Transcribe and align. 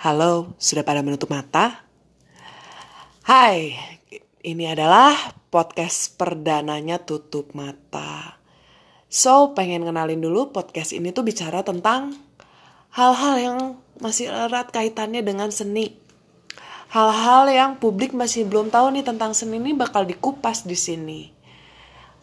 Halo, 0.00 0.56
sudah 0.56 0.80
pada 0.80 1.04
menutup 1.04 1.28
mata? 1.28 1.84
Hai, 3.20 3.76
ini 4.40 4.64
adalah 4.64 5.12
podcast 5.52 6.16
perdananya 6.16 6.96
Tutup 7.04 7.52
Mata. 7.52 8.40
So, 9.12 9.52
pengen 9.52 9.84
kenalin 9.84 10.24
dulu 10.24 10.56
podcast 10.56 10.96
ini 10.96 11.12
tuh 11.12 11.20
bicara 11.20 11.60
tentang 11.60 12.16
hal-hal 12.96 13.34
yang 13.36 13.58
masih 14.00 14.32
erat 14.32 14.72
kaitannya 14.72 15.20
dengan 15.20 15.52
seni. 15.52 16.00
Hal-hal 16.96 17.52
yang 17.52 17.76
publik 17.76 18.16
masih 18.16 18.48
belum 18.48 18.72
tahu 18.72 18.96
nih 18.96 19.04
tentang 19.04 19.36
seni 19.36 19.60
ini 19.60 19.76
bakal 19.76 20.08
dikupas 20.08 20.64
di 20.64 20.80
sini. 20.80 21.28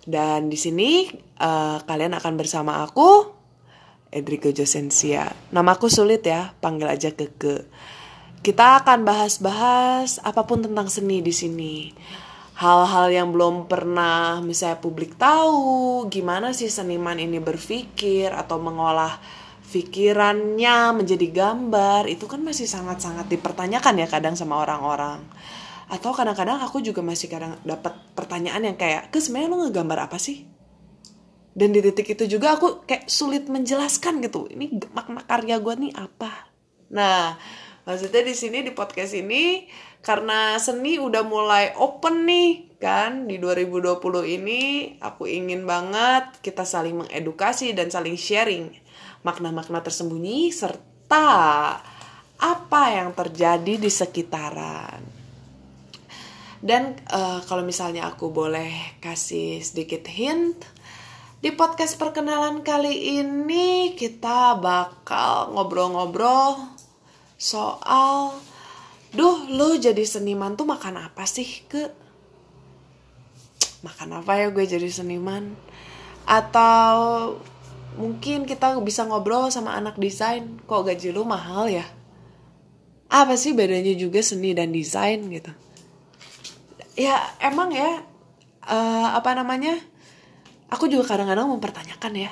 Dan 0.01 0.49
di 0.49 0.57
sini 0.57 1.13
uh, 1.37 1.77
kalian 1.85 2.17
akan 2.17 2.33
bersama 2.41 2.81
aku, 2.81 3.36
Edrico 4.11 4.49
Josensia. 4.51 5.31
Namaku 5.51 5.91
sulit 5.91 6.23
ya, 6.23 6.55
panggil 6.59 6.87
aja 6.87 7.11
Keke. 7.11 7.67
Kita 8.41 8.79
akan 8.83 9.03
bahas-bahas 9.03 10.23
apa 10.23 10.45
pun 10.47 10.63
tentang 10.63 10.87
seni 10.87 11.19
di 11.19 11.33
sini. 11.33 11.91
Hal-hal 12.57 13.13
yang 13.13 13.29
belum 13.29 13.69
pernah 13.69 14.41
misalnya 14.41 14.81
publik 14.81 15.13
tahu, 15.19 16.09
gimana 16.09 16.57
sih 16.57 16.73
seniman 16.73 17.21
ini 17.21 17.37
berpikir 17.37 18.33
atau 18.33 18.57
mengolah 18.57 19.21
pikirannya 19.67 20.95
menjadi 20.95 21.27
gambar, 21.29 22.09
itu 22.09 22.25
kan 22.25 22.41
masih 22.41 22.65
sangat-sangat 22.65 23.29
dipertanyakan 23.29 24.01
ya 24.01 24.07
kadang 24.09 24.33
sama 24.33 24.57
orang-orang. 24.63 25.21
Atau 25.87 26.11
kadang-kadang 26.17 26.59
aku 26.63 26.81
juga 26.81 27.05
masih 27.05 27.29
kadang 27.29 27.55
dapat 27.61 27.93
pertanyaan 28.17 28.73
yang 28.73 28.77
kayak, 28.79 29.13
"Ke 29.13 29.21
sebenarnya 29.21 29.53
lo 29.53 29.57
ngegambar 29.67 30.09
apa 30.09 30.17
sih?" 30.17 30.56
Dan 31.57 31.73
di 31.73 31.81
titik 31.81 32.13
itu 32.13 32.37
juga 32.37 32.53
aku 32.53 32.85
kayak 32.85 33.09
sulit 33.09 33.49
menjelaskan 33.49 34.21
gitu 34.21 34.45
ini 34.53 34.77
makna 34.93 35.25
karya 35.25 35.57
gue 35.57 35.73
nih 35.89 35.93
apa? 35.97 36.53
Nah 36.93 37.33
maksudnya 37.81 38.21
di 38.21 38.37
sini 38.37 38.61
di 38.61 38.69
podcast 38.77 39.17
ini 39.17 39.65
karena 40.05 40.61
seni 40.61 41.01
udah 41.01 41.25
mulai 41.25 41.73
open 41.73 42.29
nih 42.29 42.77
kan? 42.77 43.25
Di 43.25 43.41
2020 43.41 43.97
ini 44.37 44.61
aku 45.01 45.25
ingin 45.25 45.65
banget 45.65 46.37
kita 46.45 46.61
saling 46.61 47.01
mengedukasi 47.01 47.73
dan 47.73 47.89
saling 47.89 48.13
sharing 48.13 48.69
makna-makna 49.25 49.81
tersembunyi 49.81 50.53
serta 50.53 51.25
apa 52.37 52.83
yang 52.93 53.17
terjadi 53.17 53.81
di 53.81 53.89
sekitaran. 53.89 55.01
Dan 56.61 56.97
uh, 57.09 57.41
kalau 57.49 57.65
misalnya 57.65 58.05
aku 58.05 58.29
boleh 58.29 58.97
kasih 59.01 59.61
sedikit 59.65 60.05
hint 60.05 60.76
di 61.37 61.53
podcast 61.53 62.01
perkenalan 62.01 62.65
kali 62.65 63.21
ini 63.21 63.93
kita 63.93 64.57
bakal 64.57 65.53
ngobrol-ngobrol 65.53 66.73
soal 67.37 68.33
Duh, 69.07 69.47
lu 69.47 69.79
jadi 69.79 70.03
seniman 70.03 70.59
tuh 70.59 70.67
makan 70.67 70.99
apa 70.99 71.23
sih 71.23 71.63
ke? 71.65 71.89
Makan 73.81 74.19
apa 74.19 74.35
ya 74.35 74.51
gue 74.51 74.67
jadi 74.67 74.89
seniman? 74.91 75.55
Atau 76.27 77.39
mungkin 77.95 78.43
kita 78.43 78.75
bisa 78.83 79.07
ngobrol 79.07 79.47
sama 79.47 79.79
anak 79.79 79.95
desain, 79.95 80.59
kok 80.67 80.85
gaji 80.85 81.15
lu 81.15 81.23
mahal 81.23 81.71
ya? 81.71 81.87
Apa 83.07 83.39
sih 83.39 83.55
bedanya 83.55 83.95
juga 83.95 84.19
seni 84.19 84.51
dan 84.51 84.75
desain 84.75 85.23
gitu? 85.31 85.55
Ya 86.99 87.17
emang 87.39 87.71
ya, 87.71 88.03
uh, 88.67 89.07
apa 89.15 89.33
namanya? 89.33 89.79
Aku 90.67 90.91
juga 90.91 91.15
kadang-kadang 91.15 91.47
mempertanyakan 91.51 92.13
ya 92.27 92.31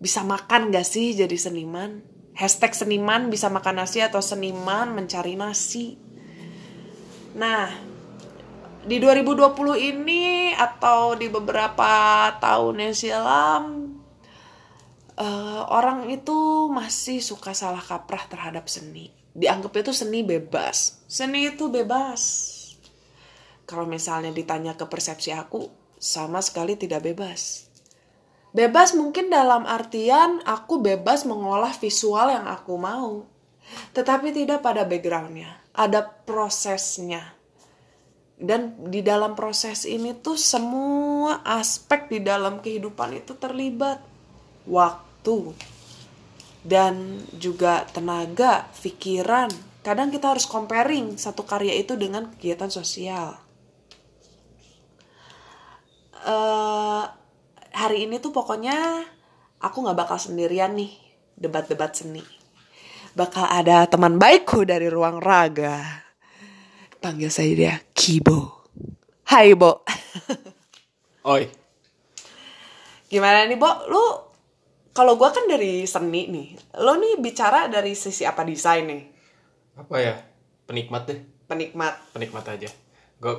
bisa 0.00 0.24
makan 0.24 0.72
gak 0.72 0.88
sih 0.88 1.12
jadi 1.12 1.36
seniman? 1.36 2.00
Hashtag 2.32 2.72
seniman 2.72 3.28
bisa 3.28 3.52
makan 3.52 3.84
nasi 3.84 4.00
atau 4.00 4.24
seniman 4.24 4.96
mencari 4.96 5.36
nasi? 5.36 6.00
Nah 7.36 7.68
di 8.80 8.96
2020 8.96 9.76
ini 9.76 10.56
atau 10.56 11.12
di 11.12 11.28
beberapa 11.28 12.32
tahun 12.40 12.80
yang 12.80 12.94
silam 12.96 13.64
uh, 15.20 15.62
orang 15.68 16.08
itu 16.08 16.66
masih 16.72 17.20
suka 17.20 17.52
salah 17.52 17.84
kaprah 17.84 18.24
terhadap 18.24 18.72
seni. 18.72 19.12
Dianggap 19.36 19.76
itu 19.84 19.92
seni 19.92 20.24
bebas. 20.24 21.04
Seni 21.06 21.52
itu 21.52 21.68
bebas. 21.68 22.48
Kalau 23.68 23.86
misalnya 23.86 24.34
ditanya 24.34 24.74
ke 24.74 24.88
persepsi 24.88 25.30
aku 25.30 25.79
sama 26.00 26.40
sekali 26.40 26.80
tidak 26.80 27.04
bebas. 27.04 27.68
Bebas 28.50 28.96
mungkin 28.98 29.30
dalam 29.30 29.62
artian 29.68 30.42
aku 30.42 30.82
bebas 30.82 31.22
mengolah 31.28 31.70
visual 31.76 32.32
yang 32.32 32.48
aku 32.50 32.74
mau. 32.80 33.28
Tetapi 33.94 34.34
tidak 34.34 34.64
pada 34.64 34.82
backgroundnya. 34.82 35.60
Ada 35.76 36.02
prosesnya. 36.02 37.38
Dan 38.40 38.90
di 38.90 39.04
dalam 39.04 39.36
proses 39.36 39.84
ini 39.86 40.16
tuh 40.16 40.34
semua 40.34 41.44
aspek 41.44 42.10
di 42.10 42.18
dalam 42.24 42.58
kehidupan 42.58 43.22
itu 43.22 43.38
terlibat. 43.38 44.02
Waktu. 44.66 45.54
Dan 46.64 47.22
juga 47.38 47.86
tenaga, 47.86 48.66
pikiran. 48.82 49.52
Kadang 49.86 50.10
kita 50.10 50.34
harus 50.34 50.48
comparing 50.48 51.14
satu 51.14 51.46
karya 51.46 51.78
itu 51.78 51.94
dengan 51.94 52.34
kegiatan 52.34 52.72
sosial 52.72 53.49
uh, 56.26 57.04
hari 57.72 58.08
ini 58.08 58.20
tuh 58.20 58.34
pokoknya 58.34 59.04
aku 59.60 59.84
nggak 59.84 59.98
bakal 59.98 60.18
sendirian 60.20 60.76
nih 60.76 60.92
debat-debat 61.36 61.92
seni. 61.96 62.24
Bakal 63.16 63.46
ada 63.48 63.88
teman 63.90 64.20
baikku 64.20 64.62
dari 64.62 64.86
ruang 64.86 65.18
raga. 65.18 66.04
Panggil 67.00 67.32
saya 67.32 67.52
dia 67.56 67.74
Kibo. 67.96 68.68
Hai 69.26 69.56
Bo. 69.56 69.82
Oi. 71.32 71.44
Gimana 73.10 73.48
nih 73.48 73.58
Bo? 73.58 73.70
Lu 73.88 74.04
kalau 74.90 75.16
gue 75.16 75.28
kan 75.32 75.48
dari 75.48 75.88
seni 75.88 76.28
nih. 76.28 76.48
Lo 76.82 76.98
nih 77.00 77.18
bicara 77.18 77.66
dari 77.66 77.96
sisi 77.96 78.22
apa 78.28 78.44
desain 78.46 78.86
nih? 78.86 79.02
Apa 79.80 79.96
ya? 79.98 80.14
Penikmat 80.68 81.02
deh. 81.08 81.18
Penikmat. 81.48 82.14
Penikmat 82.14 82.44
aja. 82.46 82.70
Gue 83.18 83.34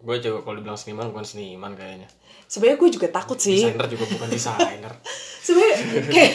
gue 0.00 0.16
juga 0.24 0.38
kalau 0.40 0.56
dibilang 0.56 0.80
seniman 0.80 1.12
bukan 1.12 1.26
seniman 1.28 1.72
kayaknya 1.76 2.08
sebenarnya 2.48 2.78
gue 2.80 2.90
juga 2.96 3.08
takut 3.12 3.36
sih 3.36 3.60
desainer 3.60 3.86
juga 3.88 4.04
bukan 4.08 4.28
desainer 4.34 4.92
sebenarnya 5.44 5.76
kayak 6.08 6.32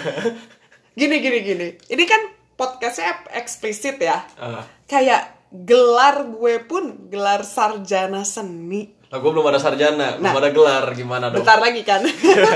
gini 1.00 1.16
gini 1.18 1.38
gini 1.42 1.68
ini 1.90 2.04
kan 2.06 2.22
podcastnya 2.54 3.26
eksplisit 3.34 3.98
ya 3.98 4.22
uh. 4.38 4.62
kayak 4.86 5.42
gelar 5.50 6.22
gue 6.30 6.62
pun 6.62 7.10
gelar 7.10 7.42
sarjana 7.42 8.22
seni 8.22 9.00
Nah, 9.10 9.18
gue 9.18 9.26
belum 9.26 9.42
ada 9.50 9.58
sarjana, 9.58 10.22
nah, 10.22 10.30
belum 10.30 10.38
ada 10.38 10.50
gelar, 10.54 10.84
gimana 10.94 11.34
dong? 11.34 11.42
Bentar 11.42 11.58
lagi 11.58 11.82
kan. 11.82 11.98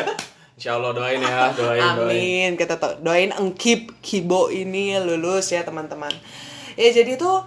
Insya 0.54 0.78
Allah 0.78 0.94
doain 0.94 1.18
ya, 1.18 1.50
doain, 1.50 1.82
Amin, 1.82 1.98
doain. 1.98 2.50
kita 2.54 2.74
doain 3.02 3.34
engkip 3.34 3.98
Kibo 3.98 4.54
ini 4.54 4.94
lulus 5.02 5.50
ya 5.50 5.66
teman-teman. 5.66 6.14
Ya 6.78 6.94
jadi 6.94 7.18
tuh 7.18 7.42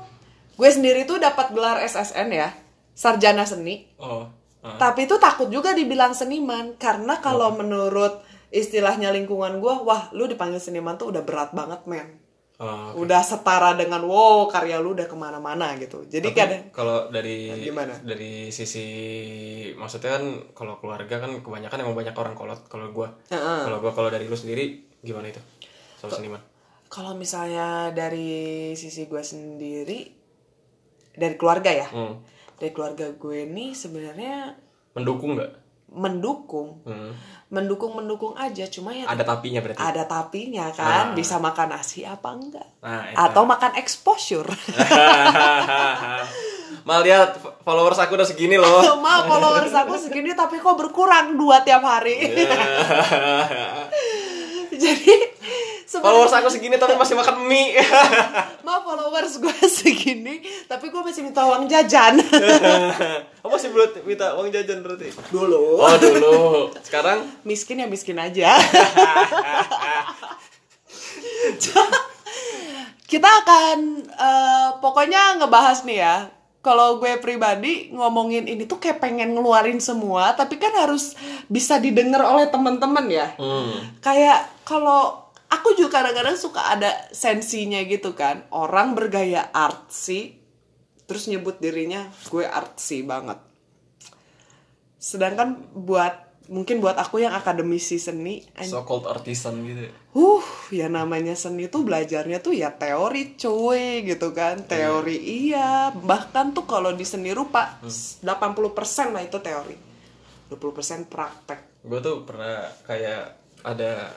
gue 0.58 0.70
sendiri 0.70 1.06
tuh 1.06 1.22
dapat 1.22 1.54
gelar 1.54 1.78
SSN 1.86 2.28
ya 2.34 2.50
sarjana 2.98 3.46
seni 3.46 3.86
oh, 4.02 4.26
uh. 4.66 4.78
tapi 4.82 5.06
itu 5.06 5.22
takut 5.22 5.48
juga 5.54 5.78
dibilang 5.78 6.18
seniman 6.18 6.74
karena 6.82 7.22
kalau 7.22 7.54
oh. 7.54 7.56
menurut 7.56 8.26
istilahnya 8.50 9.14
lingkungan 9.14 9.62
gue 9.62 9.74
wah 9.86 10.10
lu 10.18 10.26
dipanggil 10.26 10.58
seniman 10.58 10.98
tuh 10.98 11.14
udah 11.14 11.22
berat 11.22 11.54
banget 11.54 11.86
men 11.86 12.28
Oh, 12.58 12.90
okay. 12.90 13.06
udah 13.06 13.22
setara 13.22 13.78
dengan 13.78 14.02
wow 14.10 14.50
karya 14.50 14.82
lu 14.82 14.98
udah 14.98 15.06
ke 15.06 15.14
mana-mana 15.14 15.78
gitu 15.78 16.10
jadi 16.10 16.34
kan 16.34 16.50
kalau 16.74 17.06
dari 17.14 17.54
nah, 17.54 17.62
gimana 17.62 17.94
dari 18.02 18.50
sisi 18.50 18.90
maksudnya 19.78 20.18
kan 20.18 20.26
kalau 20.58 20.82
keluarga 20.82 21.22
kan 21.22 21.38
kebanyakan 21.38 21.86
emang 21.86 21.94
banyak 21.94 22.18
orang 22.18 22.34
kolot 22.34 22.66
kalau 22.66 22.90
gue 22.90 23.06
uh 23.06 23.36
-uh. 23.38 23.62
kalau 23.70 23.78
gue 23.78 23.92
kalau 23.94 24.10
dari 24.10 24.26
lu 24.26 24.34
sendiri 24.34 24.90
gimana 25.06 25.30
itu 25.30 25.38
soal 26.02 26.18
seniman 26.18 26.42
kalau 26.90 27.14
misalnya 27.14 27.94
dari 27.94 28.74
sisi 28.74 29.06
gue 29.06 29.22
sendiri 29.22 30.17
dari 31.18 31.36
keluarga 31.36 31.74
ya? 31.74 31.90
Hmm. 31.90 32.22
dari 32.58 32.74
keluarga 32.74 33.14
gue 33.14 33.46
nih 33.46 33.74
sebenarnya 33.74 34.54
mendukung 34.98 35.38
nggak? 35.38 35.52
Mendukung. 35.94 36.82
Hmm. 36.86 37.14
mendukung 37.48 37.96
mendukung 37.96 38.36
aja 38.36 38.68
cuma 38.68 38.92
ya 38.92 39.08
ada 39.08 39.24
tapinya 39.24 39.64
berarti? 39.64 39.80
Ada 39.80 40.04
tapinya 40.04 40.68
kan. 40.76 41.12
Nah. 41.12 41.16
bisa 41.16 41.40
makan 41.40 41.72
nasi 41.72 42.04
apa 42.04 42.30
enggak? 42.36 42.68
Nah, 42.84 43.08
atau 43.16 43.48
makan 43.48 43.80
exposure. 43.80 44.52
Mal 46.88 47.04
lihat 47.04 47.36
followers 47.68 48.00
aku 48.00 48.16
udah 48.16 48.28
segini 48.28 48.56
loh. 48.56 48.80
Mal 49.06 49.28
followers 49.28 49.76
aku 49.76 49.96
segini 49.96 50.36
tapi 50.36 50.60
kok 50.60 50.76
berkurang 50.76 51.40
dua 51.40 51.64
tiap 51.64 51.84
hari. 51.84 52.20
Jadi 54.84 55.14
followers 55.88 56.36
aku 56.36 56.52
segini 56.52 56.76
tapi 56.76 57.00
masih 57.00 57.16
makan 57.16 57.48
mie. 57.48 57.80
Maaf 58.68 58.84
followers 58.84 59.40
gue 59.40 59.56
segini 59.80 60.44
tapi 60.68 60.92
gue 60.92 61.00
masih 61.00 61.24
minta 61.24 61.48
uang 61.48 61.64
jajan. 61.72 62.20
Kamu 63.42 63.52
masih 63.56 63.72
belum 63.72 64.04
minta 64.04 64.36
uang 64.36 64.52
jajan 64.52 64.84
berarti? 64.84 65.16
Dulu. 65.32 65.80
Oh 65.80 65.96
dulu. 65.96 66.36
Sekarang? 66.84 67.24
Miskin 67.48 67.80
ya 67.80 67.88
miskin 67.88 68.20
aja. 68.20 68.60
Kita 73.08 73.30
akan 73.48 73.78
uh, 74.12 74.70
pokoknya 74.84 75.40
ngebahas 75.40 75.88
nih 75.88 76.00
ya. 76.04 76.16
Kalau 76.60 77.00
gue 77.00 77.16
pribadi 77.24 77.96
ngomongin 77.96 78.44
ini 78.44 78.68
tuh 78.68 78.76
kayak 78.76 79.00
pengen 79.00 79.32
ngeluarin 79.32 79.80
semua 79.80 80.36
tapi 80.36 80.60
kan 80.60 80.76
harus 80.76 81.16
bisa 81.48 81.80
didengar 81.80 82.28
oleh 82.28 82.52
teman-teman 82.52 83.08
ya. 83.08 83.32
Hmm. 83.40 83.96
kayak 84.04 84.52
kalau 84.68 85.27
aku 85.48 85.76
juga 85.80 86.04
kadang-kadang 86.04 86.36
suka 86.36 86.76
ada 86.76 86.92
sensinya 87.16 87.80
gitu 87.88 88.14
kan 88.14 88.44
orang 88.52 88.94
bergaya 88.96 89.48
artsy 89.52 90.40
terus 91.08 91.32
nyebut 91.32 91.58
dirinya 91.64 92.12
gue 92.28 92.44
artsy 92.44 93.04
banget 93.04 93.40
sedangkan 95.00 95.56
buat 95.72 96.28
mungkin 96.48 96.80
buat 96.80 96.96
aku 96.96 97.24
yang 97.24 97.36
akademisi 97.36 98.00
seni 98.00 98.44
so 98.64 98.84
called 98.88 99.08
artisan 99.08 99.64
gitu 99.68 99.88
uh 100.16 100.48
ya 100.72 100.88
namanya 100.88 101.36
seni 101.36 101.68
tuh 101.68 101.84
belajarnya 101.84 102.40
tuh 102.40 102.56
ya 102.56 102.72
teori 102.72 103.36
cuy 103.36 104.04
gitu 104.08 104.32
kan 104.32 104.64
iya. 104.64 104.68
teori 104.68 105.18
iya, 105.20 105.92
iya. 105.92 105.96
bahkan 105.96 106.56
tuh 106.56 106.64
kalau 106.64 106.96
di 106.96 107.04
seni 107.04 107.36
rupa 107.36 107.80
hmm. 107.84 108.24
80% 108.24 109.16
lah 109.16 109.24
itu 109.24 109.38
teori 109.40 109.78
20% 110.52 111.12
praktek 111.12 111.84
gue 111.84 112.00
tuh 112.00 112.24
pernah 112.24 112.68
kayak 112.88 113.24
ada 113.64 114.12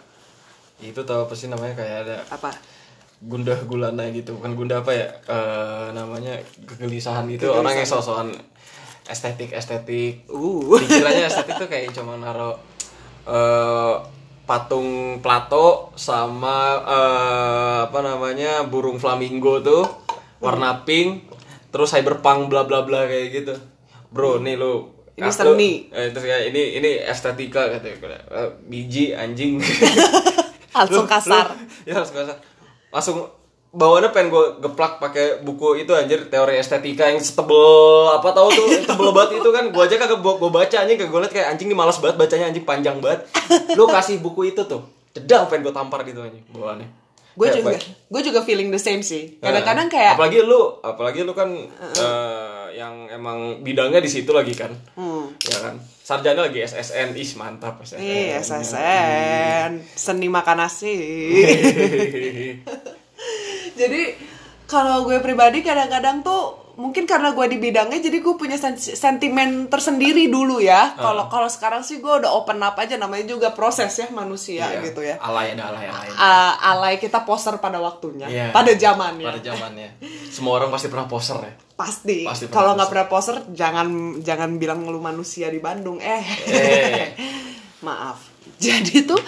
itu 0.83 1.01
tau 1.05 1.29
apa 1.29 1.35
sih 1.37 1.53
namanya 1.53 1.77
kayak 1.77 1.97
ada 2.09 2.17
apa? 2.33 2.51
gundah 3.21 3.59
gulana 3.69 4.09
gitu. 4.11 4.41
Bukan 4.41 4.57
gundah 4.57 4.81
apa 4.81 4.97
ya 4.97 5.07
uh, 5.29 5.93
namanya 5.93 6.41
kegelisahan 6.65 7.29
gitu. 7.29 7.53
Orang 7.53 7.77
yang 7.77 7.85
sosokan 7.85 8.33
estetik 9.05 9.53
estetik 9.53 10.25
uh. 10.33 10.81
Pikirannya 10.81 11.29
estetik 11.29 11.61
tuh 11.61 11.69
kayak 11.69 11.93
cuma 11.93 12.17
naro 12.17 12.57
uh, 13.29 14.01
patung 14.49 15.21
Plato 15.23 15.93
sama 15.95 16.81
uh, 16.81 17.79
apa 17.87 18.01
namanya 18.01 18.67
burung 18.67 18.97
flamingo 18.99 19.61
tuh 19.61 19.85
warna 20.41 20.81
hmm. 20.81 20.83
pink 20.89 21.11
terus 21.71 21.95
cyberpunk 21.95 22.51
bla 22.51 22.65
bla 22.65 22.83
bla 22.89 23.05
kayak 23.05 23.29
gitu. 23.37 23.55
Bro 24.11 24.43
nih 24.43 24.57
lu 24.57 24.97
ini 25.21 25.29
seni 25.29 25.71
eh, 25.93 26.09
terus 26.17 26.25
ya 26.25 26.41
ini 26.41 26.81
ini 26.81 27.05
estetika 27.05 27.69
katanya. 27.69 28.25
Biji 28.65 29.13
anjing 29.13 29.61
langsung 30.75 31.07
kasar. 31.07 31.47
ya 31.89 31.95
langsung 31.99 32.17
kasar. 32.23 32.37
Langsung 32.91 33.17
bawaannya 33.71 34.11
pengen 34.11 34.35
gue 34.35 34.45
geplak 34.67 34.99
pakai 34.99 35.47
buku 35.47 35.87
itu 35.87 35.95
anjir 35.95 36.27
teori 36.27 36.59
estetika 36.59 37.07
yang 37.07 37.23
setebel 37.23 38.11
apa 38.11 38.35
tau 38.35 38.51
tuh 38.51 38.67
tebel 38.89 39.11
banget 39.15 39.43
itu 39.43 39.51
kan. 39.51 39.65
Gue 39.71 39.83
aja 39.87 39.97
kagak 39.99 40.21
gue 40.23 40.51
baca 40.51 40.77
anjing 40.83 40.99
kagak 40.99 41.11
gue 41.11 41.21
liat 41.27 41.33
kayak 41.33 41.47
anjing 41.55 41.69
ini 41.71 41.77
malas 41.79 41.99
banget 42.03 42.17
bacanya 42.19 42.47
anjing 42.51 42.67
panjang 42.67 42.97
banget. 42.99 43.27
Lu 43.79 43.87
kasih 43.87 44.19
buku 44.23 44.55
itu 44.55 44.63
tuh 44.67 44.83
cedang 45.11 45.51
pengen 45.51 45.71
gue 45.71 45.75
tampar 45.75 46.03
gitu 46.07 46.23
anjing 46.23 46.43
bawaannya. 46.51 46.89
Gue 47.39 47.47
juga 47.55 47.79
gue 47.85 48.21
juga 48.27 48.41
feeling 48.43 48.75
the 48.75 48.81
same 48.83 49.07
sih. 49.07 49.39
Kadang-kadang 49.39 49.87
kayak 49.87 50.19
apalagi 50.19 50.43
lu 50.43 50.83
apalagi 50.83 51.23
lu 51.23 51.33
kan 51.33 51.51
uh 51.51 51.85
-uh. 51.87 51.95
Uh, 51.95 52.67
yang 52.75 53.07
emang 53.11 53.63
bidangnya 53.63 54.03
di 54.03 54.11
situ 54.11 54.31
lagi 54.35 54.55
kan. 54.55 54.71
Hmm. 54.99 55.31
ya 55.47 55.59
kan 55.63 55.79
sarjana 56.11 56.51
lagi 56.51 56.59
SSN 56.67 57.15
is 57.15 57.39
mantap 57.39 57.79
SSN 57.87 58.03
iya 58.03 58.43
SSN 58.43 59.71
seni 59.95 60.27
makan 60.27 60.59
nasi. 60.59 60.99
Jadi 63.81 64.03
kalau 64.67 65.07
gue 65.07 65.23
pribadi 65.23 65.63
kadang-kadang 65.63 66.27
tuh 66.27 66.60
mungkin 66.81 67.05
karena 67.05 67.37
gue 67.37 67.45
di 67.53 67.61
bidangnya 67.61 68.01
jadi 68.01 68.25
gue 68.25 68.35
punya 68.41 68.57
sentimen 68.97 69.69
tersendiri 69.69 70.33
dulu 70.33 70.57
ya. 70.65 70.97
Kalau 70.97 71.29
uh. 71.29 71.31
kalau 71.31 71.49
sekarang 71.53 71.85
sih 71.85 72.01
gue 72.01 72.09
udah 72.09 72.33
open 72.33 72.57
up 72.65 72.81
aja 72.81 72.97
namanya 72.97 73.37
juga 73.37 73.53
proses 73.53 73.93
ya 73.93 74.09
manusia 74.09 74.65
iya. 74.65 74.81
gitu 74.81 75.05
ya. 75.05 75.21
Alay 75.21 75.53
ada 75.53 75.69
alay 75.69 75.93
alay. 75.93 76.09
Uh, 76.17 76.53
alay 76.73 76.95
kita 76.97 77.29
poser 77.29 77.61
pada 77.61 77.77
waktunya 77.85 78.25
yeah. 78.33 78.49
pada 78.49 78.73
zamannya. 78.73 79.29
Pada 79.29 79.41
zamannya. 79.45 80.01
Semua 80.33 80.57
orang 80.57 80.73
pasti 80.73 80.89
pernah 80.89 81.05
poser 81.05 81.37
ya. 81.45 81.53
Pasti, 81.77 82.25
pasti 82.25 82.49
kalau 82.49 82.73
nggak 82.77 82.89
pernah 82.89 83.09
poser 83.13 83.37
jangan 83.53 84.21
jangan 84.25 84.57
bilang 84.57 84.89
lu 84.89 85.01
manusia 85.05 85.53
di 85.53 85.61
Bandung 85.61 86.01
eh, 86.01 86.25
eh. 86.49 87.13
maaf. 87.87 88.25
Jadi 88.57 89.05
tuh 89.05 89.21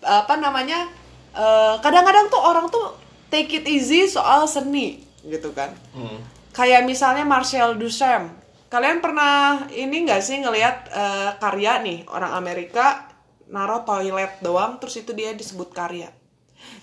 apa 0.00 0.40
namanya 0.40 0.88
eh, 1.36 1.74
kadang-kadang 1.84 2.28
uh, 2.28 2.32
tuh 2.32 2.40
orang 2.40 2.66
tuh 2.72 2.96
take 3.28 3.60
it 3.60 3.64
easy 3.68 4.08
soal 4.08 4.48
seni 4.48 5.04
gitu 5.28 5.52
kan. 5.52 5.76
Hmm. 5.92 6.37
Kayak 6.58 6.82
misalnya 6.82 7.22
Marcel 7.22 7.78
Duchamp. 7.78 8.34
Kalian 8.66 8.98
pernah 8.98 9.70
ini 9.70 10.02
nggak 10.02 10.18
sih 10.18 10.42
ngelihat 10.42 10.90
uh, 10.90 11.30
karya 11.38 11.78
nih 11.80 12.04
orang 12.10 12.34
Amerika 12.34 13.14
naro 13.48 13.86
toilet 13.86 14.42
doang 14.42 14.76
terus 14.82 14.98
itu 14.98 15.14
dia 15.14 15.30
disebut 15.32 15.70
karya? 15.70 16.10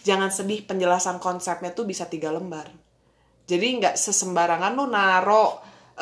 Jangan 0.08 0.32
sedih 0.32 0.64
penjelasan 0.64 1.20
konsepnya 1.20 1.76
tuh 1.76 1.84
bisa 1.84 2.08
tiga 2.08 2.32
lembar. 2.32 2.72
Jadi 3.46 3.84
nggak 3.84 4.00
sesembarangan 4.00 4.74
lu 4.74 4.90
naro 4.90 5.44
uh, 5.44 5.52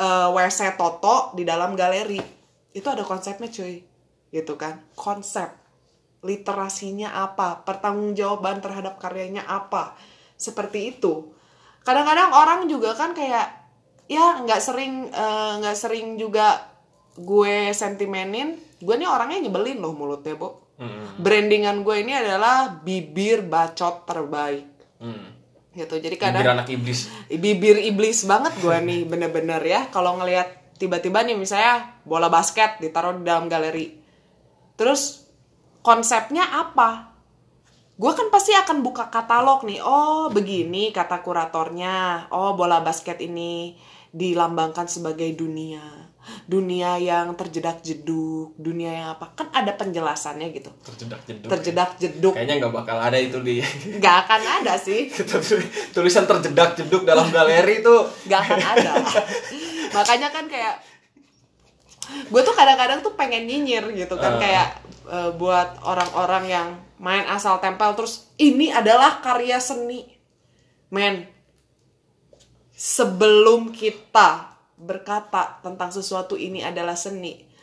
eh, 0.00 0.28
WC 0.32 0.78
Toto 0.78 1.36
di 1.36 1.44
dalam 1.44 1.76
galeri. 1.76 2.22
Itu 2.72 2.86
ada 2.88 3.04
konsepnya 3.04 3.52
cuy. 3.52 3.84
Gitu 4.32 4.54
kan? 4.56 4.80
Konsep. 4.96 5.52
Literasinya 6.24 7.20
apa? 7.20 7.60
Pertanggungjawaban 7.60 8.64
terhadap 8.64 8.96
karyanya 8.96 9.44
apa? 9.44 9.92
Seperti 10.40 10.96
itu. 10.96 11.36
Kadang-kadang 11.84 12.32
orang 12.32 12.64
juga 12.64 12.96
kan 12.96 13.12
kayak 13.12 13.63
ya 14.10 14.44
nggak 14.44 14.60
sering 14.60 15.08
eh, 15.08 15.52
nggak 15.60 15.76
uh, 15.76 15.80
sering 15.80 16.20
juga 16.20 16.74
gue 17.16 17.70
sentimenin. 17.72 18.58
Gue 18.82 18.94
nih 19.00 19.08
orangnya 19.08 19.48
nyebelin 19.48 19.80
loh 19.80 19.96
mulutnya 19.96 20.36
bu 20.36 20.64
hmm. 20.78 21.22
brandingan 21.22 21.86
gue 21.86 21.96
ini 22.02 22.12
adalah 22.14 22.82
bibir 22.82 23.46
bacot 23.46 24.04
terbaik. 24.06 24.66
Hmm. 24.98 25.30
gitu. 25.74 25.98
Jadi 25.98 26.16
kadang 26.16 26.42
bibir 26.42 26.54
anak 26.54 26.68
iblis. 26.70 27.00
Bibir 27.44 27.76
iblis 27.82 28.22
banget 28.30 28.54
gue 28.62 28.76
nih 28.78 29.00
bener-bener 29.10 29.58
ya. 29.62 29.90
Kalau 29.90 30.14
ngelihat 30.22 30.78
tiba-tiba 30.78 31.26
nih 31.26 31.34
misalnya 31.34 31.98
bola 32.06 32.30
basket 32.30 32.78
ditaruh 32.78 33.18
di 33.18 33.26
dalam 33.26 33.50
galeri. 33.50 33.90
Terus 34.78 35.26
konsepnya 35.82 36.46
apa? 36.46 37.14
Gue 37.94 38.10
kan 38.14 38.26
pasti 38.30 38.54
akan 38.54 38.86
buka 38.86 39.10
katalog 39.10 39.66
nih. 39.66 39.82
Oh 39.82 40.30
begini 40.30 40.94
kata 40.94 41.22
kuratornya. 41.22 42.30
Oh 42.30 42.54
bola 42.54 42.78
basket 42.82 43.18
ini 43.22 43.74
dilambangkan 44.14 44.86
sebagai 44.86 45.26
dunia. 45.34 45.82
Dunia 46.48 46.96
yang 46.96 47.36
terjedak 47.36 47.84
jeduk 47.84 48.56
dunia 48.56 48.96
yang 48.96 49.08
apa. 49.18 49.36
Kan 49.36 49.52
ada 49.52 49.76
penjelasannya 49.76 50.56
gitu. 50.56 50.72
Terjedak 50.80 51.20
jeduk 51.28 51.48
terjedak 51.52 51.90
ya. 51.98 52.00
jeduk. 52.08 52.32
Kayaknya 52.32 52.54
nggak 52.64 52.72
bakal 52.72 52.96
ada 52.96 53.18
itu 53.20 53.36
di 53.44 53.60
nggak 54.00 54.16
akan 54.24 54.40
ada 54.62 54.74
sih. 54.80 55.12
Tulisan 55.94 56.24
terjedak 56.24 56.80
jeduk 56.80 57.04
dalam 57.04 57.28
galeri 57.28 57.84
itu. 57.84 57.96
Nggak 58.24 58.40
akan 58.40 58.60
ada. 58.62 58.92
Makanya 59.92 60.28
kan 60.32 60.48
kayak 60.48 60.80
gue 62.04 62.42
tuh 62.44 62.54
kadang-kadang 62.56 63.04
tuh 63.04 63.12
pengen 63.18 63.44
nyinyir 63.44 63.84
gitu 63.92 64.16
kan. 64.16 64.38
Uh. 64.38 64.40
kayak 64.40 64.80
uh, 65.04 65.30
buat 65.36 65.76
orang-orang 65.84 66.44
yang 66.48 66.68
main 66.96 67.28
asal 67.28 67.60
tempel 67.60 67.92
terus 67.92 68.32
ini 68.40 68.72
adalah 68.72 69.20
karya 69.20 69.60
seni. 69.60 70.08
Men 70.88 71.33
sebelum 72.74 73.70
kita 73.70 74.50
berkata 74.74 75.62
tentang 75.62 75.94
sesuatu 75.94 76.34
ini 76.34 76.66
adalah 76.66 76.98
seni 76.98 77.54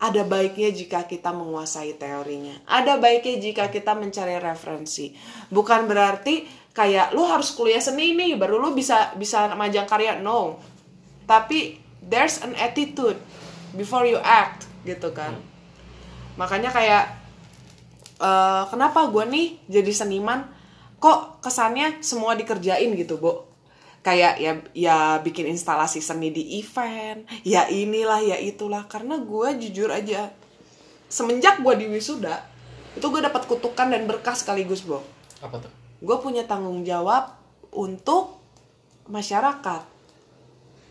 ada 0.00 0.26
baiknya 0.26 0.74
jika 0.74 1.06
kita 1.06 1.30
menguasai 1.30 1.96
teorinya. 1.96 2.52
Ada 2.66 2.98
baiknya 2.98 3.40
jika 3.40 3.64
kita 3.70 3.94
mencari 3.94 4.36
referensi. 4.36 5.14
Bukan 5.48 5.86
berarti 5.88 6.44
kayak 6.74 7.14
lu 7.14 7.24
harus 7.24 7.54
kuliah 7.54 7.78
seni 7.78 8.12
nih 8.12 8.34
baru 8.34 8.58
lu 8.58 8.74
bisa 8.74 9.14
bisa 9.16 9.54
majang 9.54 9.86
karya. 9.86 10.18
No. 10.18 10.60
Tapi 11.24 11.78
there's 12.04 12.42
an 12.44 12.52
attitude 12.58 13.16
before 13.72 14.04
you 14.04 14.20
act 14.20 14.68
gitu 14.84 15.14
kan. 15.14 15.40
Makanya 16.36 16.74
kayak 16.74 17.04
uh, 18.20 18.68
kenapa 18.68 19.08
gue 19.08 19.24
nih 19.24 19.46
jadi 19.70 19.92
seniman? 19.94 20.50
Kok 21.00 21.40
kesannya 21.40 22.04
semua 22.04 22.36
dikerjain 22.36 22.92
gitu 22.92 23.16
bu 23.16 23.53
kayak 24.04 24.34
ya 24.36 24.52
ya 24.76 24.96
bikin 25.24 25.48
instalasi 25.48 26.04
seni 26.04 26.28
di 26.28 26.60
event 26.60 27.24
ya 27.40 27.64
inilah 27.72 28.20
ya 28.20 28.36
itulah 28.36 28.84
karena 28.84 29.16
gue 29.16 29.48
jujur 29.64 29.88
aja 29.88 30.28
semenjak 31.08 31.64
gue 31.64 31.74
di 31.80 31.86
wisuda 31.88 32.44
itu 32.94 33.06
gue 33.08 33.22
dapat 33.24 33.48
kutukan 33.48 33.88
dan 33.88 34.04
berkah 34.04 34.36
sekaligus 34.36 34.84
bu 34.84 35.00
apa 35.40 35.64
tuh 35.64 35.72
gue 36.04 36.16
punya 36.20 36.44
tanggung 36.44 36.84
jawab 36.84 37.32
untuk 37.72 38.38
masyarakat 39.08 39.82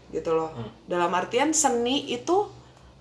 gitu 0.10 0.34
loh 0.34 0.50
hmm. 0.50 0.90
dalam 0.90 1.14
artian 1.14 1.54
seni 1.54 2.10
itu 2.10 2.50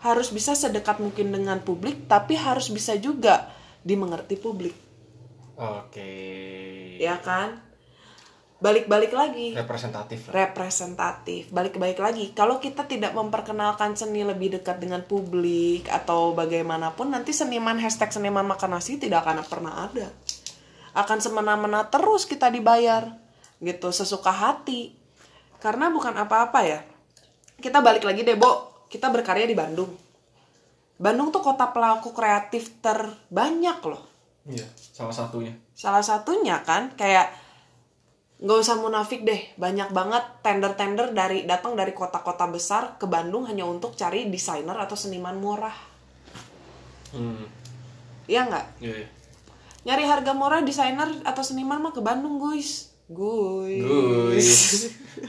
harus 0.02 0.34
bisa 0.34 0.52
sedekat 0.52 0.98
mungkin 0.98 1.30
dengan 1.32 1.62
publik 1.62 2.10
tapi 2.10 2.34
harus 2.34 2.68
bisa 2.68 2.98
juga 2.98 3.48
dimengerti 3.86 4.34
publik. 4.34 4.74
Oke. 5.54 6.10
Ya 6.98 7.22
kan? 7.22 7.62
Balik-balik 8.62 9.10
lagi. 9.10 9.58
Representatif. 9.58 10.30
Representatif. 10.30 11.50
Balik-balik 11.50 11.98
lagi. 11.98 12.30
Kalau 12.30 12.62
kita 12.62 12.86
tidak 12.86 13.10
memperkenalkan 13.10 13.98
seni 13.98 14.22
lebih 14.22 14.54
dekat 14.54 14.78
dengan 14.78 15.02
publik 15.02 15.90
atau 15.90 16.30
bagaimanapun, 16.30 17.10
nanti 17.10 17.34
seniman 17.34 17.82
hashtag 17.82 18.14
seniman 18.14 18.46
makan 18.46 18.78
nasi 18.78 19.02
tidak 19.02 19.26
akan 19.26 19.42
pernah 19.42 19.90
ada. 19.90 20.06
Akan 20.94 21.18
semena-mena 21.18 21.90
terus 21.90 22.22
kita 22.22 22.54
dibayar 22.54 23.18
gitu 23.62 23.94
sesuka 23.94 24.34
hati 24.34 24.90
karena 25.62 25.86
bukan 25.94 26.10
apa-apa 26.18 26.66
ya 26.66 26.82
kita 27.62 27.78
balik 27.78 28.02
lagi 28.02 28.26
deh 28.26 28.34
Bo 28.34 28.82
kita 28.90 29.06
berkarya 29.08 29.46
di 29.46 29.54
Bandung 29.54 29.94
Bandung 30.98 31.30
tuh 31.30 31.38
kota 31.38 31.70
pelaku 31.70 32.10
kreatif 32.10 32.82
terbanyak 32.82 33.78
loh 33.86 34.10
Iya, 34.42 34.66
salah 34.74 35.14
satunya. 35.14 35.54
salah 35.70 36.02
satunya 36.02 36.58
kan 36.66 36.90
kayak 36.98 37.30
nggak 38.42 38.58
usah 38.58 38.74
munafik 38.74 39.22
deh 39.22 39.38
banyak 39.54 39.94
banget 39.94 40.42
tender-tender 40.42 41.14
dari 41.14 41.46
datang 41.46 41.78
dari 41.78 41.94
kota-kota 41.94 42.50
besar 42.50 42.98
ke 42.98 43.06
Bandung 43.06 43.46
hanya 43.46 43.62
untuk 43.62 43.94
cari 43.94 44.26
desainer 44.26 44.74
atau 44.74 44.98
seniman 44.98 45.38
murah 45.38 45.94
Hmm. 47.12 47.44
Iya 48.24 48.48
nggak 48.48 48.66
Iya, 48.80 49.04
iya. 49.04 49.08
nyari 49.84 50.04
harga 50.08 50.32
murah 50.32 50.64
desainer 50.64 51.12
atau 51.28 51.44
seniman 51.44 51.76
mah 51.76 51.92
ke 51.92 52.00
Bandung 52.00 52.40
guys 52.40 52.88
guys 53.12 53.84
Guys. 53.84 54.50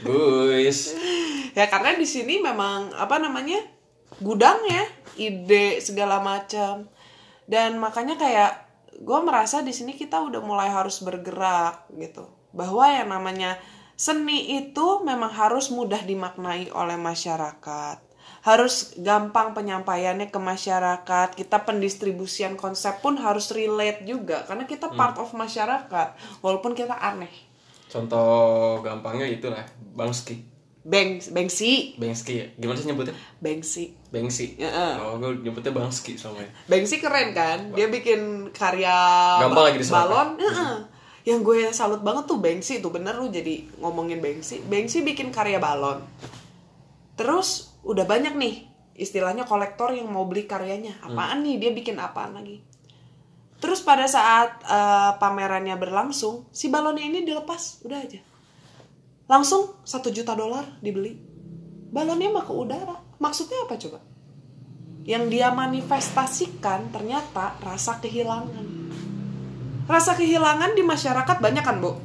Guys. 0.00 0.78
ya 1.58 1.68
karena 1.68 1.92
di 1.94 2.08
sini 2.08 2.40
memang 2.40 2.88
apa 2.96 3.20
namanya 3.20 3.60
gudangnya 4.18 4.88
ide 5.14 5.78
segala 5.78 6.24
macam 6.24 6.88
dan 7.44 7.76
makanya 7.76 8.16
kayak 8.16 8.52
gue 8.96 9.18
merasa 9.20 9.60
di 9.60 9.76
sini 9.76 9.92
kita 9.92 10.24
udah 10.24 10.40
mulai 10.40 10.72
harus 10.72 11.04
bergerak 11.04 11.84
gitu 12.00 12.24
bahwa 12.54 12.86
yang 12.86 13.10
namanya 13.10 13.58
seni 13.98 14.58
itu 14.62 15.02
memang 15.02 15.30
harus 15.34 15.68
mudah 15.74 16.02
dimaknai 16.02 16.70
oleh 16.70 16.96
masyarakat 16.96 17.98
harus 18.44 18.92
gampang 19.00 19.56
penyampaiannya 19.56 20.28
ke 20.28 20.36
masyarakat 20.36 21.28
kita 21.36 21.64
pendistribusian 21.64 22.60
konsep 22.60 23.00
pun 23.00 23.16
harus 23.16 23.50
relate 23.50 24.04
juga 24.04 24.44
karena 24.44 24.68
kita 24.68 24.92
part 24.92 25.16
of 25.18 25.32
masyarakat 25.32 26.40
walaupun 26.44 26.76
kita 26.76 26.92
aneh 26.92 27.32
Contoh 27.94 28.82
gampangnya 28.82 29.30
itulah 29.30 29.62
Bangski. 29.94 30.42
Beng, 30.84 31.16
Bengsi, 31.32 31.94
Bangski 31.96 32.42
ya. 32.42 32.46
Gimana 32.58 32.76
sih 32.76 32.90
nyebutnya? 32.90 33.14
Bengsi. 33.40 33.94
Bangsi. 34.12 34.58
Ya, 34.60 34.68
eh. 34.68 34.94
Oh, 35.00 35.16
gue 35.16 35.40
nyebutnya 35.40 35.70
Bangski 35.70 36.18
selama 36.18 36.42
ini. 36.42 36.50
Banksy 36.66 36.98
keren 36.98 37.30
kan 37.32 37.70
dia 37.72 37.86
bikin 37.88 38.50
karya 38.50 38.92
Gampang 39.46 39.72
lagi 39.72 39.80
balon 39.86 40.28
Heeh. 40.36 40.74
Yang 41.24 41.40
gue 41.40 41.72
salut 41.72 42.04
banget 42.04 42.28
tuh 42.28 42.36
Banksy 42.36 42.84
tuh 42.84 42.92
bener 42.92 43.16
lu 43.16 43.32
jadi 43.32 43.64
ngomongin 43.80 44.20
Banksy. 44.20 44.60
Banksy 44.68 45.00
bikin 45.00 45.32
karya 45.32 45.56
balon. 45.56 46.04
Terus 47.16 47.72
udah 47.80 48.04
banyak 48.04 48.36
nih 48.36 48.68
istilahnya 48.94 49.48
kolektor 49.48 49.88
yang 49.96 50.12
mau 50.12 50.28
beli 50.28 50.44
karyanya. 50.44 51.00
Apaan 51.00 51.40
nih 51.40 51.56
dia 51.56 51.70
bikin 51.72 51.96
apaan 51.96 52.36
lagi? 52.36 52.60
Terus 53.56 53.80
pada 53.80 54.04
saat 54.04 54.60
eh, 54.68 55.12
pamerannya 55.16 55.72
berlangsung 55.80 56.44
si 56.52 56.68
balonnya 56.68 57.08
ini 57.08 57.24
dilepas 57.24 57.80
udah 57.88 57.98
aja. 58.04 58.20
Langsung 59.24 59.80
satu 59.88 60.12
juta 60.12 60.36
dolar 60.36 60.68
dibeli. 60.84 61.16
Balonnya 61.88 62.28
mah 62.28 62.44
ke 62.44 62.52
udara. 62.52 63.00
Maksudnya 63.16 63.64
apa 63.64 63.80
coba? 63.80 64.04
Yang 65.08 65.24
dia 65.32 65.48
manifestasikan 65.56 66.92
ternyata 66.92 67.56
rasa 67.64 67.96
kehilangan. 68.04 68.83
Rasa 69.84 70.16
kehilangan 70.16 70.72
di 70.72 70.82
masyarakat 70.82 71.36
banyak 71.40 71.64
kan, 71.64 71.78
Bu? 71.80 71.96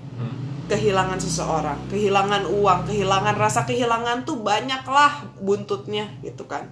Kehilangan 0.70 1.18
seseorang, 1.18 1.90
kehilangan 1.90 2.46
uang, 2.46 2.86
kehilangan 2.86 3.34
rasa 3.34 3.66
kehilangan 3.66 4.22
tuh 4.22 4.38
banyak 4.38 4.86
lah 4.86 5.26
buntutnya 5.42 6.06
gitu 6.22 6.46
kan. 6.46 6.70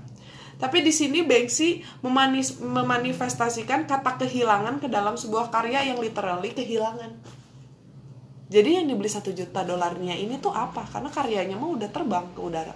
Tapi 0.58 0.82
di 0.82 0.94
sini 0.94 1.22
Banksy 1.22 1.86
memanis- 2.02 2.62
memanifestasikan 2.62 3.90
kata 3.90 4.22
kehilangan 4.22 4.82
ke 4.82 4.90
dalam 4.90 5.18
sebuah 5.18 5.50
karya 5.50 5.90
yang 5.94 5.98
literally 6.02 6.54
kehilangan. 6.54 7.14
Jadi 8.48 8.80
yang 8.80 8.86
dibeli 8.88 9.12
satu 9.12 9.36
juta 9.36 9.62
dolarnya 9.62 10.16
ini 10.16 10.40
tuh 10.40 10.56
apa? 10.56 10.88
Karena 10.88 11.12
karyanya 11.12 11.60
mah 11.60 11.68
udah 11.68 11.90
terbang 11.92 12.26
ke 12.32 12.40
udara. 12.40 12.74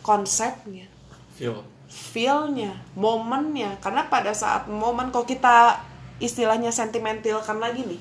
Konsepnya 0.00 0.88
Feel. 1.36 1.60
feel-nya, 1.86 2.72
momennya. 2.96 3.76
Karena 3.84 4.08
pada 4.08 4.32
saat 4.32 4.66
momen 4.66 5.12
kalau 5.12 5.28
kita 5.28 5.82
istilahnya 6.18 6.74
sentimental 6.74 7.42
kan 7.42 7.58
lagi 7.58 7.86
nih. 7.86 8.00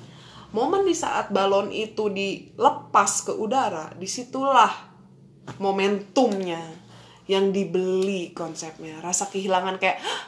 Momen 0.56 0.88
di 0.88 0.96
saat 0.96 1.30
balon 1.30 1.70
itu 1.74 2.08
dilepas 2.08 3.12
ke 3.28 3.34
udara, 3.36 3.92
di 3.94 4.08
situlah 4.08 4.72
momentumnya 5.60 6.62
yang 7.28 7.52
dibeli 7.52 8.32
konsepnya. 8.32 9.04
Rasa 9.04 9.28
kehilangan 9.28 9.76
kayak, 9.78 10.00
"Hah, 10.00 10.22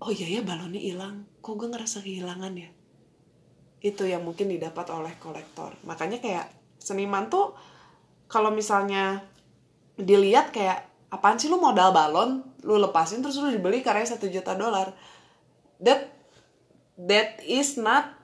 oh 0.00 0.10
iya 0.12 0.40
ya 0.40 0.42
balonnya 0.42 0.80
hilang. 0.80 1.28
Kok 1.44 1.54
gue 1.60 1.68
ngerasa 1.68 2.00
kehilangan 2.00 2.52
ya? 2.56 2.70
Itu 3.84 4.08
yang 4.08 4.24
mungkin 4.24 4.48
didapat 4.48 4.88
oleh 4.90 5.12
kolektor. 5.20 5.76
Makanya 5.84 6.24
kayak 6.24 6.48
seniman 6.80 7.28
tuh 7.28 7.52
kalau 8.26 8.50
misalnya 8.50 9.22
dilihat 9.96 10.52
kayak 10.52 10.86
apaan 11.12 11.38
sih 11.38 11.48
lu 11.48 11.56
modal 11.56 11.94
balon 11.94 12.42
lu 12.66 12.76
lepasin 12.76 13.22
terus 13.22 13.38
lu 13.38 13.48
dibeli 13.48 13.80
karya 13.80 14.04
satu 14.04 14.26
juta 14.26 14.58
dolar 14.58 14.90
that 15.78 16.15
that 17.00 17.40
is 17.44 17.76
not 17.76 18.16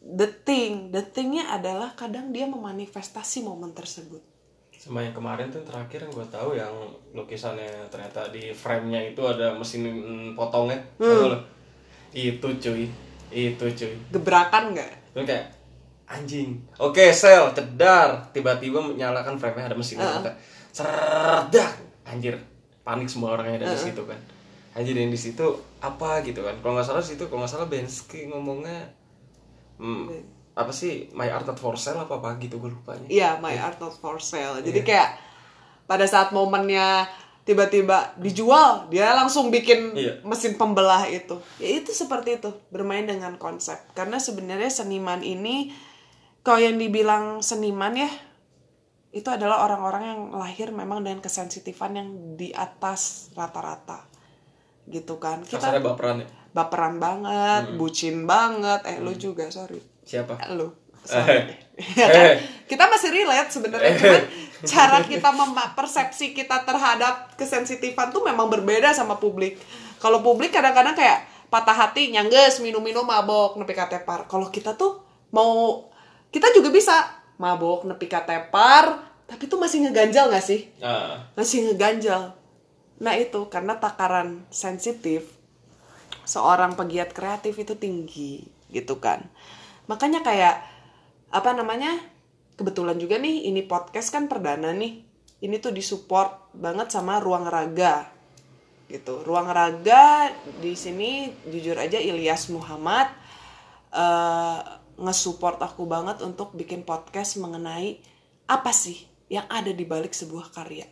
the 0.00 0.26
thing 0.46 0.94
the 0.94 1.02
thingnya 1.02 1.50
adalah 1.50 1.92
kadang 1.98 2.30
dia 2.30 2.46
memanifestasi 2.46 3.44
momen 3.44 3.74
tersebut 3.74 4.22
Sama 4.80 5.04
yang 5.04 5.12
kemarin 5.12 5.52
tuh 5.52 5.60
terakhir 5.60 6.08
yang 6.08 6.12
gue 6.16 6.28
tahu 6.32 6.56
yang 6.56 6.72
lukisannya 7.12 7.68
ternyata 7.92 8.32
di 8.32 8.48
frame-nya 8.48 9.12
itu 9.12 9.20
ada 9.20 9.52
mesin 9.52 9.84
potongnya. 10.32 10.80
Lo? 10.96 11.36
Itu 12.16 12.48
cuy. 12.56 12.88
Itu 13.28 13.68
cuy. 13.76 13.92
gebrakan 14.08 14.72
nggak 14.72 14.88
kayak 15.12 15.52
anjing. 16.10 16.58
Oke, 16.80 17.14
sel, 17.14 17.54
cedar. 17.54 18.32
Tiba-tiba 18.34 18.82
menyalakan 18.82 19.38
frame-nya 19.38 19.70
ada 19.70 19.76
mesinnya. 19.78 20.08
Uh. 20.08 20.32
Serdak. 20.74 21.78
Anjir. 22.02 22.34
Panik 22.82 23.06
semua 23.06 23.38
orang 23.38 23.54
yang 23.54 23.62
ada 23.62 23.76
di 23.76 23.78
situ 23.78 24.02
kan. 24.02 24.18
Anjir 24.70 24.94
yang 24.94 25.10
di 25.10 25.18
situ 25.18 25.42
apa 25.80 26.22
gitu 26.22 26.40
kan. 26.40 26.54
Kalau 26.62 26.78
nggak 26.78 26.86
salah 26.86 27.02
situ 27.02 27.26
kalau 27.26 27.42
nggak 27.42 27.52
salah 27.52 27.66
Bensky 27.66 28.30
ngomongnya 28.30 28.94
hmm, 29.76 30.06
apa 30.54 30.70
sih? 30.70 31.10
My 31.10 31.26
Art 31.26 31.44
Not 31.44 31.58
For 31.58 31.74
Sale 31.74 32.04
apa 32.04 32.20
apa 32.20 32.38
gitu 32.38 32.58
gue 32.58 32.70
lupanya. 32.70 33.06
iya 33.10 33.38
my 33.38 33.54
art 33.56 33.80
not 33.80 33.96
for 33.96 34.20
sale. 34.20 34.60
Jadi 34.60 34.80
kayak 34.82 35.18
pada 35.84 36.06
saat 36.06 36.30
momennya 36.30 37.08
tiba-tiba 37.42 38.14
dijual 38.20 38.86
dia 38.92 39.10
langsung 39.10 39.50
bikin 39.50 39.96
Iya. 39.96 40.22
mesin 40.22 40.54
pembelah 40.54 41.02
itu. 41.10 41.40
Ya 41.58 41.82
itu 41.82 41.90
seperti 41.90 42.38
itu 42.38 42.50
bermain 42.70 43.08
dengan 43.08 43.34
konsep. 43.40 43.80
Karena 43.96 44.22
sebenarnya 44.22 44.70
seniman 44.70 45.24
ini 45.24 45.74
kalau 46.46 46.62
yang 46.62 46.78
dibilang 46.78 47.42
seniman 47.42 47.96
ya 47.96 48.10
itu 49.10 49.26
adalah 49.26 49.66
orang-orang 49.66 50.02
yang 50.06 50.20
lahir 50.30 50.70
memang 50.70 51.02
dengan 51.02 51.18
kesensitifan 51.18 51.98
yang 51.98 52.08
di 52.38 52.54
atas 52.54 53.34
rata-rata 53.34 54.06
gitu 54.90 55.16
kan. 55.22 55.40
Kita 55.46 55.58
Kasarnya 55.62 55.82
baperan 55.82 56.16
ya. 56.22 56.28
baperan 56.50 56.94
banget 56.98 57.78
bucin 57.78 58.26
banget. 58.26 58.82
Eh 58.86 58.98
lu 58.98 59.14
juga 59.14 59.46
sorry. 59.48 59.78
Siapa? 60.02 60.36
lu. 60.58 60.68
Sorry. 61.06 61.48
Ya 61.96 62.12
kan? 62.12 62.36
kita 62.68 62.84
masih 62.92 63.08
relate 63.08 63.48
sebenarnya 63.56 63.96
cuman 63.96 64.20
cara 64.68 65.00
kita 65.00 65.32
persepsi 65.72 66.36
kita 66.36 66.68
terhadap 66.68 67.32
kesensitifan 67.40 68.12
tuh 68.12 68.20
memang 68.20 68.52
berbeda 68.52 68.92
sama 68.92 69.16
publik. 69.16 69.56
Kalau 69.96 70.20
publik 70.20 70.52
kadang-kadang 70.52 70.92
kayak 70.92 71.24
patah 71.48 71.72
hati 71.72 72.12
nyangges 72.12 72.60
minum-minum 72.60 73.02
mabok 73.02 73.56
nepi 73.56 73.72
katepar 73.72 74.28
kalau 74.28 74.52
kita 74.52 74.76
tuh 74.76 75.02
mau 75.34 75.82
kita 76.30 76.52
juga 76.54 76.70
bisa 76.70 76.94
mabok 77.40 77.88
nepi 77.88 78.06
katepar 78.06 79.10
tapi 79.26 79.46
tuh 79.46 79.56
masih 79.56 79.86
ngeganjal 79.86 80.30
gak 80.30 80.42
sih? 80.42 80.68
Ah, 80.82 81.22
masih 81.38 81.70
ngeganjal. 81.70 82.34
Nah 83.00 83.16
itu 83.16 83.48
karena 83.48 83.80
takaran 83.80 84.44
sensitif 84.52 85.24
seorang 86.28 86.76
pegiat 86.76 87.16
kreatif 87.16 87.56
itu 87.56 87.74
tinggi 87.74 88.44
gitu 88.70 89.00
kan. 89.00 89.24
Makanya 89.88 90.20
kayak 90.22 90.62
apa 91.32 91.50
namanya? 91.56 91.96
Kebetulan 92.54 93.00
juga 93.00 93.16
nih 93.16 93.48
ini 93.48 93.64
podcast 93.64 94.12
kan 94.12 94.28
perdana 94.28 94.70
nih. 94.76 95.00
Ini 95.40 95.56
tuh 95.64 95.72
disupport 95.72 96.52
banget 96.52 96.92
sama 96.92 97.16
Ruang 97.18 97.48
Raga. 97.48 98.12
Gitu. 98.84 99.24
Ruang 99.24 99.48
Raga 99.48 100.28
di 100.60 100.76
sini 100.76 101.32
jujur 101.48 101.80
aja 101.80 101.96
Ilyas 101.96 102.52
Muhammad 102.52 103.08
eh 103.90 104.60
nge-support 105.00 105.56
aku 105.64 105.88
banget 105.88 106.20
untuk 106.20 106.52
bikin 106.52 106.84
podcast 106.84 107.40
mengenai 107.40 107.96
apa 108.44 108.68
sih 108.68 109.08
yang 109.32 109.48
ada 109.48 109.72
di 109.72 109.88
balik 109.88 110.12
sebuah 110.12 110.52
karya 110.52 110.84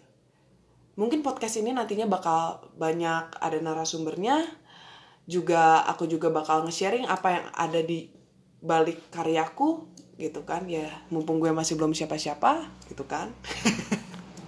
mungkin 0.98 1.22
podcast 1.22 1.56
ini 1.56 1.70
nantinya 1.70 2.10
bakal 2.10 2.58
banyak 2.74 3.38
ada 3.38 3.58
narasumbernya 3.62 4.42
juga 5.24 5.86
aku 5.86 6.04
juga 6.04 6.28
bakal 6.28 6.66
nge-sharing 6.66 7.06
apa 7.06 7.28
yang 7.30 7.44
ada 7.54 7.80
di 7.80 8.10
balik 8.58 9.06
karyaku 9.08 9.86
gitu 10.18 10.42
kan 10.42 10.66
ya 10.66 10.90
mumpung 11.08 11.38
gue 11.38 11.54
masih 11.54 11.78
belum 11.78 11.94
siapa-siapa 11.94 12.66
gitu 12.90 13.06
kan 13.06 13.30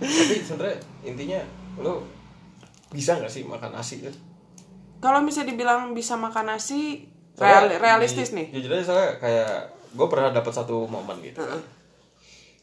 tapi 0.03 0.43
sebenarnya 0.43 0.77
intinya 1.07 1.41
lo 1.79 2.03
bisa 2.91 3.15
nggak 3.15 3.31
sih 3.31 3.47
makan 3.47 3.71
nasi 3.71 4.03
kan? 4.03 4.15
kalau 4.99 5.23
misalnya 5.23 5.55
dibilang 5.55 5.95
bisa 5.95 6.19
makan 6.19 6.51
nasi 6.51 7.07
Soalnya 7.39 7.71
real- 7.71 7.81
realistis 7.81 8.35
di- 8.35 8.43
nih 8.43 8.47
Jujur 8.59 8.75
aja 8.75 8.85
soalnya 8.85 9.11
kayak 9.23 9.53
gue 9.91 10.07
pernah 10.07 10.31
dapat 10.31 10.51
satu 10.51 10.87
momen 10.87 11.19
gitu. 11.19 11.43
Heeh. 11.43 11.63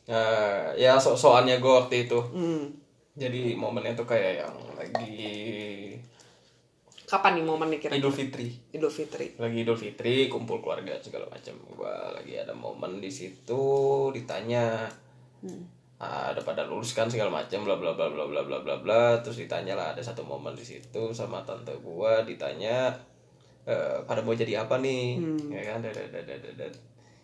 Nah, 0.08 0.72
ya 0.80 0.96
sok-sokannya 0.96 1.60
gue 1.60 1.74
waktu 1.74 2.08
itu. 2.08 2.16
Hmm. 2.32 2.72
Jadi 3.18 3.58
momennya 3.58 3.98
tuh 3.98 4.06
kayak 4.06 4.46
yang 4.46 4.56
lagi 4.78 5.18
Kapan 7.08 7.40
nih 7.40 7.46
momen 7.48 7.72
nih 7.72 7.80
kira 7.80 7.96
Idul 7.96 8.12
Fitri. 8.12 8.52
Idul 8.76 8.92
Fitri. 8.92 9.32
Lagi 9.40 9.64
Idul 9.64 9.80
Fitri, 9.80 10.28
kumpul 10.28 10.60
keluarga 10.60 10.92
segala 11.00 11.24
macam. 11.32 11.56
Gua 11.72 12.12
lagi 12.12 12.36
ada 12.36 12.52
momen 12.52 13.00
di 13.00 13.08
situ 13.08 13.64
ditanya 14.12 14.92
ah, 16.04 16.36
ada 16.36 16.42
pada 16.44 16.68
lulus 16.68 16.92
kan 16.92 17.08
segala 17.08 17.32
macam 17.32 17.66
bla 17.66 17.80
bla 17.80 17.94
bla 17.94 18.12
bla 18.12 18.26
bla 18.28 18.42
bla 18.44 18.58
bla 18.62 18.76
bla 18.84 19.04
terus 19.24 19.42
ditanya 19.42 19.74
lah 19.80 19.96
ada 19.96 20.02
satu 20.02 20.22
momen 20.28 20.54
di 20.54 20.66
situ 20.66 21.14
sama 21.14 21.42
tante 21.48 21.74
gua 21.82 22.22
ditanya 22.22 22.94
eh, 23.66 23.98
pada 24.06 24.22
mau 24.22 24.38
jadi 24.38 24.66
apa 24.66 24.78
nih 24.78 25.18
ya 25.50 25.62
kan 25.74 25.80
dan, 25.82 25.94
dan, 26.12 26.26
dan. 26.60 26.74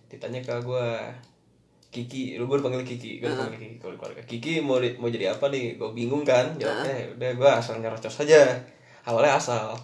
ditanya 0.09 0.39
ke 0.41 0.55
gua 0.65 1.11
Kiki, 1.93 2.35
lu 2.35 2.43
gue 2.43 2.57
panggil 2.57 2.81
Kiki, 2.83 3.11
gue 3.19 3.29
panggil 3.29 3.61
Kiki 3.61 3.77
kalau 3.77 3.93
keluarga. 3.95 4.21
Kiki 4.23 4.53
mau 4.59 4.77
di- 4.77 4.97
mau 4.97 5.07
jadi 5.07 5.29
apa 5.29 5.45
nih? 5.47 5.77
Gue 5.77 5.93
bingung 5.93 6.23
kan, 6.23 6.57
jawabnya 6.57 6.89
"Ya 6.91 7.07
udah 7.11 7.31
gue 7.31 7.49
asal 7.53 7.77
nyerocos 7.77 8.17
aja. 8.19 8.41
Awalnya 9.03 9.35
asal, 9.35 9.77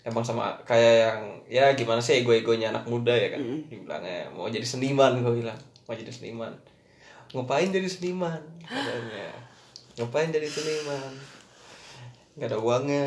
emang 0.00 0.22
sama 0.22 0.44
kayak 0.62 0.94
yang 1.04 1.20
ya 1.46 1.64
gimana 1.70 1.98
sih 1.98 2.18
ego-egonya 2.18 2.70
anak 2.70 2.86
muda 2.86 3.12
ya 3.12 3.28
kan, 3.28 3.40
dibilangnya 3.66 4.26
mau 4.30 4.46
jadi 4.46 4.64
seniman 4.64 5.20
gue 5.20 5.34
bilang, 5.36 5.58
mau 5.84 5.92
jadi 5.92 6.08
seniman. 6.08 6.50
Ngapain 7.30 7.68
jadi 7.68 7.86
seniman? 7.86 8.40
Katanya, 8.60 9.28
ngapain 9.94 10.30
jadi 10.30 10.48
seniman? 10.48 11.12
Gak 12.34 12.48
ada 12.48 12.58
uangnya. 12.58 13.06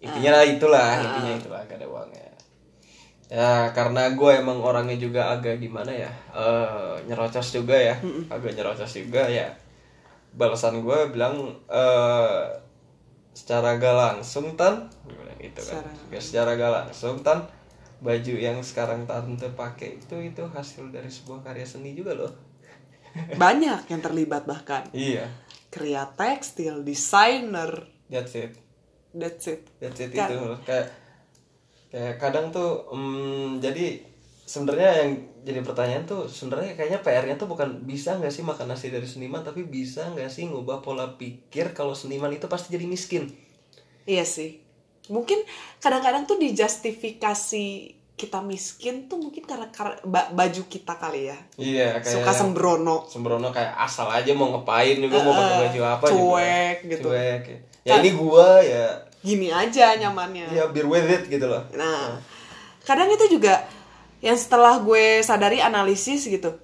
Intinya 0.00 0.30
lah 0.32 0.44
itulah, 0.44 0.90
intinya 1.00 1.32
itulah 1.36 1.60
gak 1.64 1.76
ada 1.76 1.86
uangnya. 1.86 2.27
Ya 3.28 3.68
karena 3.70 4.08
gue 4.10 4.32
emang 4.34 4.56
orangnya 4.58 4.96
juga 4.96 5.28
agak 5.28 5.60
gimana 5.60 5.92
ya 5.92 6.08
eh 6.32 6.96
Nyerocos 7.04 7.52
juga 7.52 7.76
ya 7.76 7.96
Agak 8.26 8.56
nyerocos 8.56 8.88
juga 8.90 9.28
ya. 9.28 9.52
Balasan 10.32 10.80
gue 10.80 10.98
bilang 11.08 11.36
eh 11.66 12.40
Secara 13.30 13.76
gak 13.76 13.94
langsung 13.94 14.56
tan. 14.56 14.88
Gitu 15.38 15.60
kan. 15.60 15.84
Secara- 15.84 16.08
Gak 16.08 16.22
secara 16.22 16.50
gak 16.54 16.72
langsung 16.74 17.20
tan. 17.20 17.46
Baju 17.98 18.34
yang 18.34 18.58
sekarang 18.62 19.04
tante 19.04 19.46
pakai 19.50 19.98
itu 19.98 20.16
itu 20.18 20.42
hasil 20.48 20.88
dari 20.88 21.06
sebuah 21.06 21.42
karya 21.42 21.62
seni 21.62 21.92
juga 21.92 22.14
loh. 22.14 22.32
Banyak 23.42 23.86
yang 23.86 24.00
terlibat 24.00 24.42
bahkan. 24.42 24.86
Iya. 24.90 25.26
Kria 25.68 26.08
tekstil, 26.08 26.80
desainer, 26.80 27.86
That's 28.08 28.32
it. 28.34 28.56
That's 29.12 29.44
it. 29.46 29.68
That's 29.76 30.00
it 30.00 30.10
Kan- 30.10 30.32
itu. 30.32 30.38
Kayak 30.64 30.86
kayak 31.88 32.16
kadang 32.18 32.48
tuh 32.48 32.84
mm, 32.90 33.58
jadi 33.58 34.04
sebenarnya 34.44 34.90
yang 34.98 35.10
jadi 35.40 35.60
pertanyaan 35.60 36.04
tuh 36.04 36.24
sebenarnya 36.24 36.72
kayaknya 36.72 37.00
PR-nya 37.00 37.36
tuh 37.36 37.48
bukan 37.48 37.84
bisa 37.84 38.16
nggak 38.16 38.28
sih 38.28 38.40
makan 38.40 38.68
nasi 38.68 38.88
dari 38.88 39.04
seniman 39.04 39.40
tapi 39.40 39.64
bisa 39.64 40.08
nggak 40.08 40.28
sih 40.28 40.44
ngubah 40.44 40.80
pola 40.80 41.14
pikir 41.14 41.72
kalau 41.72 41.92
seniman 41.92 42.28
itu 42.28 42.44
pasti 42.46 42.72
jadi 42.72 42.84
miskin 42.84 43.28
Iya 44.04 44.24
sih. 44.24 44.56
Mungkin 45.08 45.44
kadang-kadang 45.78 46.24
tuh 46.24 46.36
dijustifikasi 46.38 47.66
kita 48.16 48.40
miskin 48.40 49.06
tuh 49.06 49.20
mungkin 49.20 49.44
karena, 49.44 49.68
karena 49.70 49.94
ba- 50.02 50.32
baju 50.32 50.64
kita 50.64 50.96
kali 50.96 51.28
ya. 51.28 51.38
iya 51.54 52.00
kayak 52.00 52.18
Suka 52.18 52.32
sembrono. 52.34 53.06
sembrono 53.06 53.48
kayak 53.48 53.78
asal 53.78 54.08
aja 54.08 54.32
mau 54.32 54.50
ngapain 54.50 54.96
juga 54.96 55.22
mau 55.22 55.30
pakai 55.30 55.56
baju 55.62 55.80
apa 55.86 56.04
cuek 56.08 56.78
juga. 56.82 56.90
gitu. 56.90 57.08
cuek 57.08 57.42
ya. 57.46 57.58
ya 57.84 57.92
ini 58.00 58.10
gua 58.12 58.58
ya 58.58 58.86
Gini 59.28 59.52
aja 59.52 59.92
nyamannya. 60.00 60.48
ya 60.56 60.64
beer 60.72 60.88
with 60.88 61.04
it 61.04 61.28
gitu 61.28 61.44
loh 61.44 61.68
Nah, 61.76 62.16
kadang 62.88 63.12
itu 63.12 63.36
juga 63.36 63.68
yang 64.24 64.34
setelah 64.40 64.80
gue 64.80 65.20
sadari 65.20 65.60
analisis 65.60 66.24
gitu. 66.26 66.56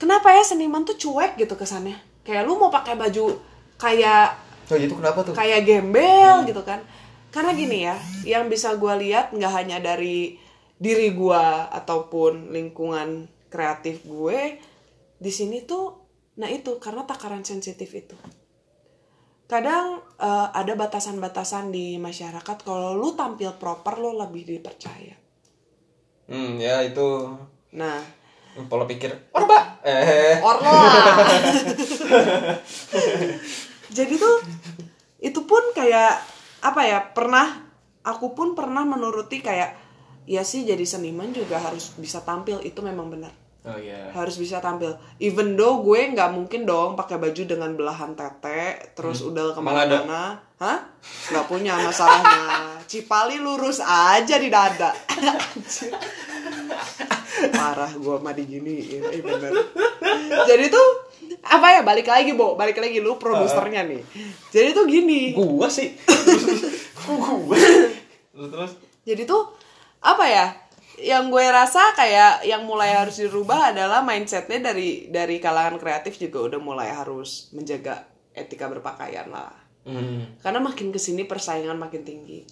Kenapa 0.00 0.34
ya 0.34 0.42
seniman 0.42 0.82
tuh 0.82 0.96
cuek 0.98 1.38
gitu 1.38 1.54
kesannya? 1.54 2.00
Kayak 2.24 2.48
lu 2.48 2.56
mau 2.56 2.72
pakai 2.72 2.96
baju 2.98 3.38
kayak 3.78 4.40
oh 4.72 4.78
itu 4.80 4.94
kenapa 4.96 5.18
tuh 5.22 5.32
kayak 5.36 5.60
gembel 5.68 6.48
gitu 6.48 6.64
kan? 6.64 6.80
Karena 7.30 7.50
gini 7.50 7.78
ya, 7.86 7.96
yang 8.26 8.46
bisa 8.46 8.78
gue 8.78 8.94
lihat 9.06 9.34
nggak 9.34 9.52
hanya 9.54 9.78
dari 9.82 10.38
diri 10.78 11.14
gue 11.14 11.44
ataupun 11.70 12.54
lingkungan 12.54 13.26
kreatif 13.50 14.02
gue 14.06 14.58
di 15.18 15.30
sini 15.30 15.62
tuh, 15.66 15.94
nah 16.38 16.50
itu 16.50 16.78
karena 16.82 17.02
takaran 17.06 17.42
sensitif 17.42 17.90
itu. 17.90 18.14
Kadang 19.44 20.00
eh, 20.16 20.48
ada 20.50 20.72
batasan-batasan 20.72 21.68
di 21.68 22.00
masyarakat 22.00 22.56
kalau 22.64 22.96
lu 22.96 23.12
tampil 23.12 23.54
proper 23.60 24.00
lo 24.00 24.16
lebih 24.16 24.48
dipercaya. 24.48 25.16
hmm 26.24 26.56
ya 26.56 26.80
itu 26.80 27.28
Nah, 27.74 28.00
pola 28.70 28.86
pikir 28.86 29.10
orba 29.34 29.82
eh 29.84 30.40
Orla. 30.40 30.72
Jadi 33.96 34.14
tuh 34.16 34.36
itu 35.20 35.40
pun 35.44 35.60
kayak 35.74 36.22
apa 36.64 36.80
ya? 36.86 36.98
Pernah 37.12 37.68
aku 38.06 38.32
pun 38.32 38.56
pernah 38.56 38.86
menuruti 38.86 39.42
kayak 39.42 39.76
ya 40.24 40.40
sih 40.40 40.64
jadi 40.64 40.80
seniman 40.88 41.36
juga 41.36 41.60
harus 41.60 41.92
bisa 42.00 42.24
tampil 42.24 42.62
itu 42.64 42.80
memang 42.80 43.12
benar. 43.12 43.43
Oh 43.64 43.78
iya 43.80 44.12
Harus 44.12 44.36
bisa 44.36 44.60
tampil. 44.60 44.92
Even 45.18 45.56
though 45.56 45.80
gue 45.80 46.12
nggak 46.12 46.30
mungkin 46.36 46.68
dong 46.68 46.94
pakai 46.94 47.16
baju 47.16 47.42
dengan 47.48 47.72
belahan 47.72 48.12
tete 48.12 48.92
terus 48.92 49.24
udah 49.24 49.56
Emang 49.56 49.74
ada? 49.74 50.04
ke 50.04 50.04
mana-mana. 50.04 50.22
Hah? 50.60 50.78
Nggak 51.32 51.46
punya 51.48 51.74
masalahnya. 51.80 52.44
Cipali 52.90 53.40
lurus 53.40 53.80
aja 53.80 54.36
di 54.36 54.48
dada. 54.52 54.92
Parah 57.56 57.90
gue 57.90 58.16
mah 58.20 58.34
diginiin. 58.36 59.02
Eh 59.10 59.20
bener. 59.24 59.52
Jadi 60.46 60.64
tuh 60.70 60.88
apa 61.44 61.66
ya 61.76 61.80
balik 61.84 62.08
lagi 62.08 62.32
Bo, 62.36 62.56
balik 62.56 62.80
lagi 62.80 63.00
lu 63.00 63.16
produsernya 63.16 63.84
nih. 63.84 64.00
Jadi 64.52 64.68
tuh 64.72 64.84
gini. 64.88 65.32
gua 65.36 65.68
sih 65.68 65.92
gua 67.04 67.56
terus 68.34 68.72
Jadi 69.04 69.22
tuh 69.28 69.52
apa 70.04 70.24
ya? 70.28 70.46
Yang 70.94 71.24
gue 71.30 71.46
rasa 71.50 71.82
kayak 71.92 72.46
yang 72.46 72.62
mulai 72.62 72.94
harus 72.94 73.18
dirubah 73.18 73.74
adalah 73.74 74.00
mindsetnya 74.00 74.70
dari 74.70 75.10
dari 75.10 75.42
kalangan 75.42 75.76
kreatif 75.76 76.16
juga 76.16 76.54
udah 76.54 76.60
mulai 76.62 76.88
harus 76.90 77.50
menjaga 77.50 78.06
etika 78.30 78.70
berpakaian 78.70 79.26
lah. 79.28 79.50
hmm. 79.84 80.38
Karena 80.38 80.62
makin 80.62 80.90
ke 80.90 80.98
sini 80.98 81.24
persaingan 81.24 81.76
makin 81.76 82.02
tinggi. 82.02 82.42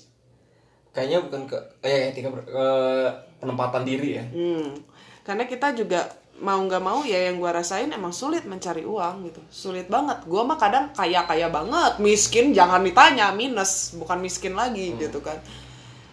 kayaknya 0.92 1.24
bukan 1.24 1.48
ke 1.48 1.56
eh 1.80 2.12
etika 2.12 2.28
ber- 2.28 2.44
eh, 2.44 3.08
penempatan 3.40 3.80
diri 3.80 4.20
ya 4.20 4.24
Hmm. 4.28 4.76
Karena 5.24 5.48
kita 5.48 5.72
juga 5.72 6.04
mau 6.36 6.60
nggak 6.60 6.82
mau 6.84 7.00
ya 7.00 7.30
yang 7.30 7.40
gue 7.40 7.48
rasain 7.48 7.88
emang 7.88 8.12
sulit 8.12 8.44
mencari 8.44 8.84
uang 8.84 9.24
gitu. 9.24 9.40
Sulit 9.48 9.86
banget. 9.88 10.20
Gue 10.26 10.42
mah 10.42 10.58
kadang 10.60 10.92
kaya 10.92 11.24
kaya 11.24 11.48
banget, 11.48 11.96
miskin 11.96 12.52
jangan 12.52 12.82
ditanya 12.82 13.32
minus, 13.32 13.94
bukan 13.96 14.18
miskin 14.20 14.52
lagi 14.52 14.92
gitu 14.98 15.22
kan. 15.24 15.40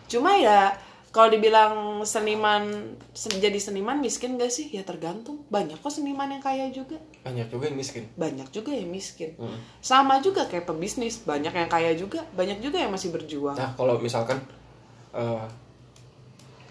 Cuma 0.07 0.37
ya 0.37 0.71
kalau 1.09 1.29
dibilang 1.29 2.05
seniman 2.05 2.93
sen- 3.11 3.41
jadi 3.41 3.57
seniman 3.57 3.97
miskin 3.97 4.37
gak 4.37 4.53
sih? 4.53 4.69
Ya 4.69 4.85
tergantung. 4.85 5.41
Banyak 5.49 5.81
kok 5.81 5.89
seniman 5.89 6.29
yang 6.29 6.39
kaya 6.39 6.69
juga. 6.69 6.97
banyak 7.19 7.51
juga 7.51 7.67
yang 7.67 7.77
miskin 7.77 8.03
Banyak 8.15 8.47
juga 8.49 8.71
yang 8.71 8.89
miskin. 8.89 9.35
Hmm. 9.35 9.57
Sama 9.81 10.21
juga 10.21 10.47
kayak 10.47 10.65
pebisnis, 10.65 11.21
banyak 11.25 11.51
yang 11.51 11.67
kaya 11.67 11.91
juga, 11.93 12.23
banyak 12.33 12.61
juga 12.61 12.79
yang 12.79 12.93
masih 12.93 13.09
berjuang. 13.09 13.57
nah 13.57 13.73
kalau 13.73 13.97
misalkan 13.99 14.39
eh, 15.11 15.45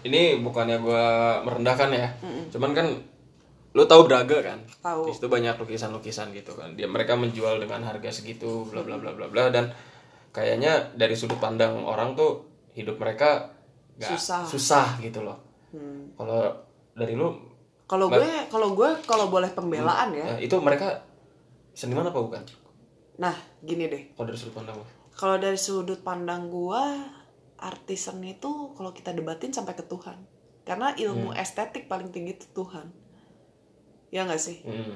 ini 0.03 0.39
bukannya 0.39 0.79
gua 0.79 1.03
merendahkan 1.43 1.91
ya 1.91 2.07
cuman 2.49 2.71
kan 2.71 2.87
lu 3.69 3.83
tahu 3.85 4.07
Braga 4.07 4.39
kan 4.41 4.59
Tahu. 4.81 5.05
di 5.05 5.11
situ 5.13 5.27
banyak 5.29 5.59
lukisan-lukisan 5.59 6.31
gitu 6.33 6.55
kan 6.55 6.73
dia 6.73 6.87
mereka 6.89 7.13
menjual 7.13 7.59
dengan 7.61 7.83
harga 7.85 8.09
segitu 8.09 8.65
bla 8.65 8.81
bla 8.81 8.97
bla 8.97 9.13
bla 9.13 9.27
bla 9.29 9.51
dan 9.53 9.69
kayaknya 10.31 10.95
dari 10.95 11.13
sudut 11.13 11.37
pandang 11.37 11.83
orang 11.83 12.15
tuh 12.17 12.47
hidup 12.73 12.97
mereka 12.97 13.58
nggak 13.99 14.09
Susah. 14.09 14.41
susah 14.43 14.87
gitu 14.99 15.21
loh 15.21 15.35
Hmm. 15.69 16.09
kalau 16.15 16.49
dari 16.91 17.13
lu 17.13 17.29
Kalau 17.85 18.05
gue, 18.07 18.25
kalau 18.49 18.73
gue 18.73 18.89
kalau 19.03 19.27
boleh 19.27 19.49
pembelaan 19.49 20.09
ya. 20.11 20.37
eh, 20.37 20.45
itu 20.45 20.57
mereka 20.57 21.01
seniman 21.71 22.05
apa 22.05 22.17
bukan 22.17 22.41
Nah, 23.17 23.35
gini 23.59 23.85
deh. 23.85 24.03
kalau 24.13 24.25
dari 24.25 24.37
sudut 24.37 24.55
pandang 24.55 24.77
lu 24.77 24.85
Kalau 25.11 25.35
dari 25.35 25.59
sudut 25.59 25.99
pandang 25.99 26.47
gua, 26.47 26.85
artis 27.59 28.07
seni 28.07 28.33
itu 28.33 28.47
kalau 28.71 28.89
kita 28.89 29.11
debatin 29.11 29.51
sampai 29.51 29.73
ke 29.73 29.83
Tuhan. 29.83 30.15
Karena 30.63 30.95
ilmu 30.95 31.35
estetik 31.35 31.85
paling 31.85 32.07
tinggi 32.07 32.33
itu 32.33 32.47
Tuhan. 32.51 32.87
Ya 34.07 34.23
nggak 34.23 34.39
sih? 34.39 34.63
Hmm. 34.63 34.95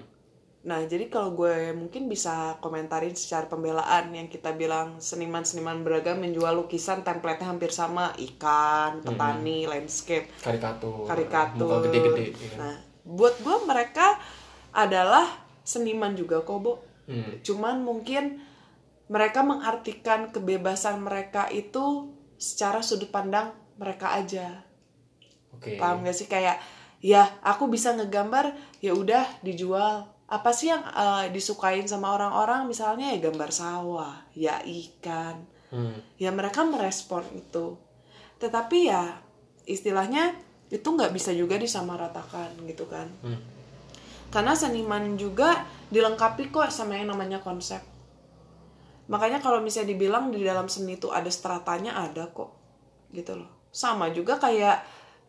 Nah, 0.63 0.79
jadi 0.87 1.11
kalau 1.11 1.35
gue 1.35 1.75
mungkin 1.75 2.07
bisa 2.07 2.55
komentarin 2.63 3.11
secara 3.19 3.51
pembelaan 3.51 4.15
yang 4.15 4.31
kita 4.31 4.55
bilang 4.55 4.95
seniman-seniman 4.95 5.83
beragam 5.83 6.23
menjual 6.23 6.55
lukisan 6.55 7.03
template-nya 7.03 7.51
hampir 7.51 7.67
sama, 7.67 8.15
ikan, 8.15 9.03
petani, 9.03 9.67
landscape, 9.67 10.31
karikatur 10.39 11.03
karikatur. 11.03 11.83
gede-gede 11.83 12.25
iya. 12.31 12.55
Nah, 12.55 12.75
buat 13.03 13.43
gue 13.43 13.57
mereka 13.67 14.15
adalah 14.71 15.27
seniman 15.67 16.15
juga 16.15 16.39
kok, 16.47 16.59
Bo. 16.63 16.79
Hmm. 17.11 17.43
Cuman 17.43 17.83
mungkin 17.83 18.39
mereka 19.11 19.43
mengartikan 19.43 20.31
kebebasan 20.31 21.03
mereka 21.03 21.51
itu 21.51 22.15
secara 22.39 22.79
sudut 22.79 23.11
pandang 23.11 23.51
mereka 23.75 24.15
aja. 24.15 24.63
oke 25.51 25.75
Paham 25.75 26.07
gak 26.07 26.15
sih 26.15 26.31
kayak 26.31 26.55
ya 27.03 27.27
aku 27.43 27.67
bisa 27.67 27.91
ngegambar 27.91 28.55
ya 28.79 28.95
udah 28.95 29.27
dijual. 29.43 30.12
Apa 30.33 30.49
sih 30.49 30.73
yang 30.73 30.81
eh, 30.81 31.29
disukain 31.29 31.85
sama 31.85 32.17
orang-orang? 32.17 32.65
Misalnya 32.65 33.13
ya 33.13 33.29
gambar 33.29 33.49
sawah 33.53 34.13
ya 34.33 34.57
ikan. 34.65 35.53
Hmm. 35.73 35.97
ya 36.21 36.29
mereka 36.29 36.61
merespon 36.61 37.25
itu. 37.33 37.73
Tetapi 38.37 38.93
ya 38.93 39.17
istilahnya 39.65 40.37
itu 40.69 40.85
nggak 40.85 41.09
bisa 41.09 41.33
juga 41.33 41.57
disamaratakan 41.57 42.57
gitu 42.65 42.85
kan. 42.89 43.09
Hmm. 43.21 43.41
karena 44.33 44.57
seniman 44.57 45.13
juga 45.13 45.61
dilengkapi 45.93 46.49
kok 46.49 46.65
sama 46.73 46.97
yang 46.97 47.13
namanya 47.13 47.37
konsep. 47.37 47.77
Makanya 49.05 49.37
kalau 49.45 49.61
misalnya 49.61 49.93
dibilang 49.93 50.33
di 50.33 50.41
dalam 50.41 50.65
seni 50.65 50.97
itu 50.97 51.13
ada 51.13 51.29
stratanya 51.29 52.01
ada 52.01 52.25
kok. 52.33 52.49
Gitu 53.13 53.37
loh. 53.37 53.69
Sama 53.69 54.09
juga 54.09 54.41
kayak 54.41 54.81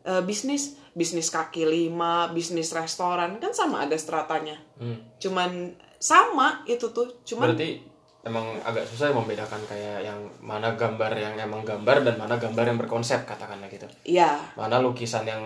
eh, 0.05 0.23
bisnis 0.23 0.62
bisnis 0.93 1.27
kaki 1.27 1.64
lima 1.64 2.31
bisnis 2.31 2.71
restoran 2.71 3.37
kan 3.37 3.51
sama 3.51 3.83
ada 3.83 3.97
stratanya 3.97 4.55
Hmm. 4.75 4.99
cuman 5.19 5.73
sama 5.97 6.62
itu 6.64 6.87
tuh 6.88 7.09
cuman 7.25 7.51
Berarti 7.51 7.81
emang 8.23 8.57
agak 8.61 8.85
susah 8.85 9.11
membedakan 9.11 9.61
kayak 9.64 10.01
yang 10.03 10.17
mana 10.40 10.73
gambar 10.75 11.12
yang 11.12 11.35
emang 11.37 11.61
gambar 11.61 12.03
dan 12.03 12.17
mana 12.17 12.37
gambar 12.37 12.64
yang 12.67 12.79
berkonsep 12.79 13.23
katakanlah 13.23 13.69
gitu. 13.69 13.85
ya 14.03 14.40
Mana 14.55 14.79
lukisan 14.79 15.25
yang 15.25 15.45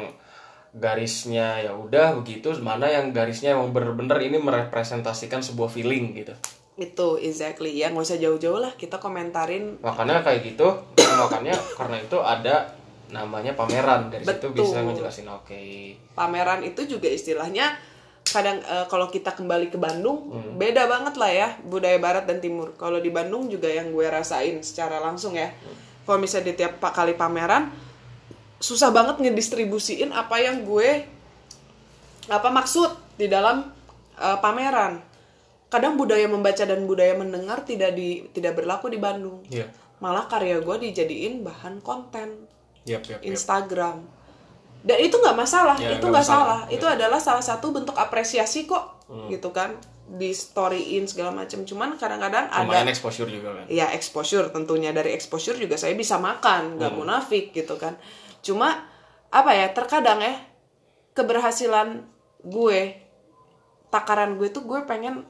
garisnya 0.72 1.58
ya 1.58 1.72
udah 1.72 2.14
begitu, 2.14 2.52
mana 2.60 2.86
yang 2.86 3.10
garisnya 3.10 3.52
emang 3.52 3.72
bener-bener 3.72 4.20
ini 4.20 4.36
merepresentasikan 4.38 5.40
sebuah 5.40 5.68
feeling 5.68 6.12
gitu. 6.14 6.34
itu 6.76 7.08
exactly 7.18 7.74
ya 7.74 7.90
nggak 7.90 8.06
usah 8.06 8.14
jauh-jauh 8.16 8.62
lah 8.62 8.70
kita 8.72 8.96
komentarin 8.96 9.82
Makanya 9.82 10.22
kayak 10.22 10.46
gitu, 10.46 10.70
makanya 10.94 11.50
karena 11.74 11.98
itu 11.98 12.14
ada 12.16 12.77
namanya 13.08 13.56
pameran. 13.56 14.12
Dari 14.12 14.24
situ 14.24 14.52
Betul. 14.52 14.68
bisa 14.68 14.78
ngejelasin 14.84 15.28
oke. 15.28 15.62
pameran 16.12 16.60
itu 16.64 16.84
juga 16.84 17.08
istilahnya 17.08 17.76
kadang 18.28 18.60
eh, 18.60 18.86
kalau 18.92 19.08
kita 19.08 19.32
kembali 19.32 19.72
ke 19.72 19.80
Bandung 19.80 20.28
beda 20.60 20.84
banget 20.84 21.16
lah 21.16 21.30
ya 21.32 21.48
budaya 21.64 21.96
Barat 21.96 22.24
dan 22.28 22.38
Timur. 22.44 22.76
Kalau 22.76 23.00
di 23.00 23.08
Bandung 23.08 23.48
juga 23.48 23.68
yang 23.72 23.88
gue 23.90 24.04
rasain 24.04 24.60
secara 24.60 25.00
langsung 25.00 25.32
ya 25.32 25.48
kalau 26.04 26.20
misalnya 26.20 26.52
di 26.52 26.54
tiap 26.56 26.80
kali 26.80 27.16
pameran 27.16 27.72
susah 28.60 28.90
banget 28.90 29.22
ngedistribusiin 29.22 30.10
apa 30.12 30.42
yang 30.42 30.66
gue 30.66 31.06
apa 32.28 32.48
maksud 32.52 33.16
di 33.16 33.26
dalam 33.26 33.64
eh, 34.20 34.38
pameran. 34.44 35.00
Kadang 35.68 36.00
budaya 36.00 36.24
membaca 36.24 36.64
dan 36.64 36.88
budaya 36.88 37.12
mendengar 37.12 37.60
tidak 37.64 37.92
di 37.92 38.24
tidak 38.32 38.56
berlaku 38.56 38.88
di 38.92 39.00
Bandung. 39.00 39.44
Iya. 39.48 39.68
malah 39.98 40.30
karya 40.30 40.62
gue 40.62 40.76
dijadiin 40.78 41.42
bahan 41.42 41.82
konten 41.82 42.46
Yap, 42.88 43.02
yap. 43.04 43.20
Instagram. 43.22 43.96
Dan 44.78 44.98
itu 44.98 45.14
nggak 45.14 45.36
masalah, 45.36 45.76
Ya, 45.76 45.92
itu 45.92 46.04
nggak 46.04 46.22
salah. 46.22 46.64
masalah. 46.64 46.72
Itu 46.72 46.86
adalah 46.86 47.18
salah 47.18 47.42
satu 47.42 47.70
bentuk 47.70 47.94
apresiasi 47.94 48.64
kok, 48.64 49.04
Hmm. 49.06 49.28
gitu 49.28 49.50
kan, 49.50 49.76
di 50.08 50.32
storyin 50.32 51.04
segala 51.04 51.28
macam. 51.30 51.62
Cuman 51.62 51.94
kadang-kadang 51.94 52.48
ada, 52.48 52.86
exposure 52.86 53.28
juga 53.28 53.52
kan. 53.54 53.64
ya 53.68 53.92
exposure 53.92 54.48
tentunya 54.48 54.88
dari 54.90 55.12
exposure 55.12 55.54
juga 55.54 55.74
saya 55.74 55.92
bisa 55.92 56.16
makan, 56.16 56.76
nggak 56.76 56.88
Hmm. 56.88 56.98
munafik 56.98 57.50
gitu 57.50 57.74
kan. 57.74 57.98
Cuma 58.40 58.86
apa 59.28 59.50
ya, 59.52 59.68
terkadang 59.68 60.18
ya 60.18 60.40
keberhasilan 61.12 62.06
gue, 62.40 62.80
takaran 63.88 64.36
gue 64.36 64.48
tuh 64.48 64.62
gue 64.62 64.80
pengen 64.84 65.26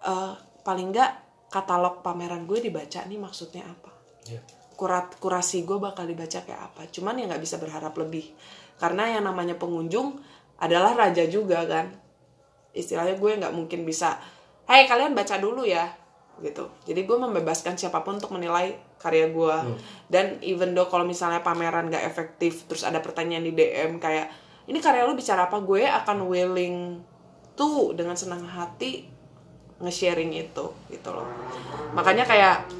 eh, 0.00 0.32
paling 0.60 0.90
nggak 0.90 1.10
katalog 1.48 2.00
pameran 2.00 2.44
gue 2.44 2.56
dibaca 2.58 3.00
nih 3.02 3.16
maksudnya 3.16 3.60
apa 3.62 3.90
Iya. 4.24 4.40
Kurat 4.80 5.12
kurasi 5.20 5.68
gue 5.68 5.76
bakal 5.76 6.08
dibaca 6.08 6.40
kayak 6.40 6.72
apa. 6.72 6.88
Cuman 6.88 7.20
ya 7.20 7.28
nggak 7.28 7.44
bisa 7.44 7.60
berharap 7.60 7.92
lebih. 8.00 8.32
Karena 8.80 9.12
yang 9.12 9.28
namanya 9.28 9.60
pengunjung 9.60 10.16
adalah 10.56 10.96
raja 10.96 11.28
juga 11.28 11.68
kan? 11.68 11.92
Istilahnya 12.72 13.20
gue 13.20 13.30
nggak 13.44 13.52
mungkin 13.52 13.84
bisa 13.84 14.16
Hai 14.70 14.86
kalian 14.86 15.18
baca 15.18 15.34
dulu 15.42 15.66
ya 15.66 15.82
gitu. 16.38 16.70
Jadi 16.86 17.02
gue 17.02 17.18
membebaskan 17.18 17.74
siapa 17.74 18.06
pun 18.06 18.22
untuk 18.22 18.30
menilai 18.30 18.78
karya 19.02 19.26
gue 19.34 19.56
dan 20.06 20.38
even 20.46 20.78
though 20.78 20.86
kalau 20.86 21.02
misalnya 21.02 21.42
pameran 21.42 21.90
nggak 21.90 22.06
efektif 22.06 22.70
terus 22.70 22.86
ada 22.86 23.02
pertanyaan 23.02 23.42
di 23.42 23.50
DM 23.50 23.98
kayak 23.98 24.30
ini 24.70 24.78
karya 24.78 25.10
lu 25.10 25.18
bicara 25.18 25.50
apa? 25.50 25.58
Gue 25.58 25.90
akan 25.90 26.30
willing 26.30 27.02
tuh 27.58 27.98
dengan 27.98 28.14
senang 28.14 28.46
hati 28.46 29.10
nge-sharing 29.82 30.38
itu 30.38 30.70
gitu 30.86 31.08
loh. 31.10 31.26
Makanya 31.90 32.22
kayak 32.22 32.70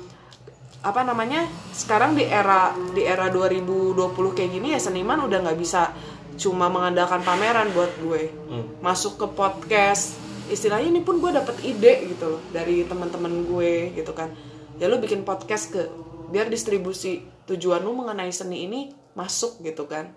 apa 0.81 1.05
namanya 1.05 1.45
sekarang 1.71 2.17
di 2.17 2.25
era 2.25 2.73
di 2.93 3.05
era 3.05 3.29
2020 3.29 3.93
kayak 4.33 4.51
gini 4.51 4.69
ya 4.73 4.81
seniman 4.81 5.21
udah 5.21 5.45
nggak 5.45 5.59
bisa 5.61 5.93
cuma 6.41 6.73
mengandalkan 6.73 7.21
pameran 7.21 7.69
buat 7.71 7.93
gue. 8.01 8.33
Masuk 8.81 9.17
ke 9.17 9.27
podcast 9.29 10.17
istilahnya 10.49 10.89
ini 10.89 11.01
pun 11.01 11.21
gue 11.21 11.31
dapet 11.31 11.53
ide 11.63 12.09
gitu 12.09 12.37
loh 12.37 12.43
dari 12.49 12.83
teman-teman 12.83 13.45
gue 13.45 13.93
gitu 13.93 14.17
kan. 14.17 14.33
Ya 14.81 14.89
lu 14.89 14.97
bikin 14.97 15.23
podcast 15.23 15.69
ke 15.69 15.85
biar 16.33 16.49
distribusi 16.49 17.21
tujuan 17.45 17.81
lu 17.81 17.93
mengenai 17.93 18.33
seni 18.33 18.65
ini 18.65 18.81
masuk 19.13 19.61
gitu 19.61 19.85
kan. 19.85 20.17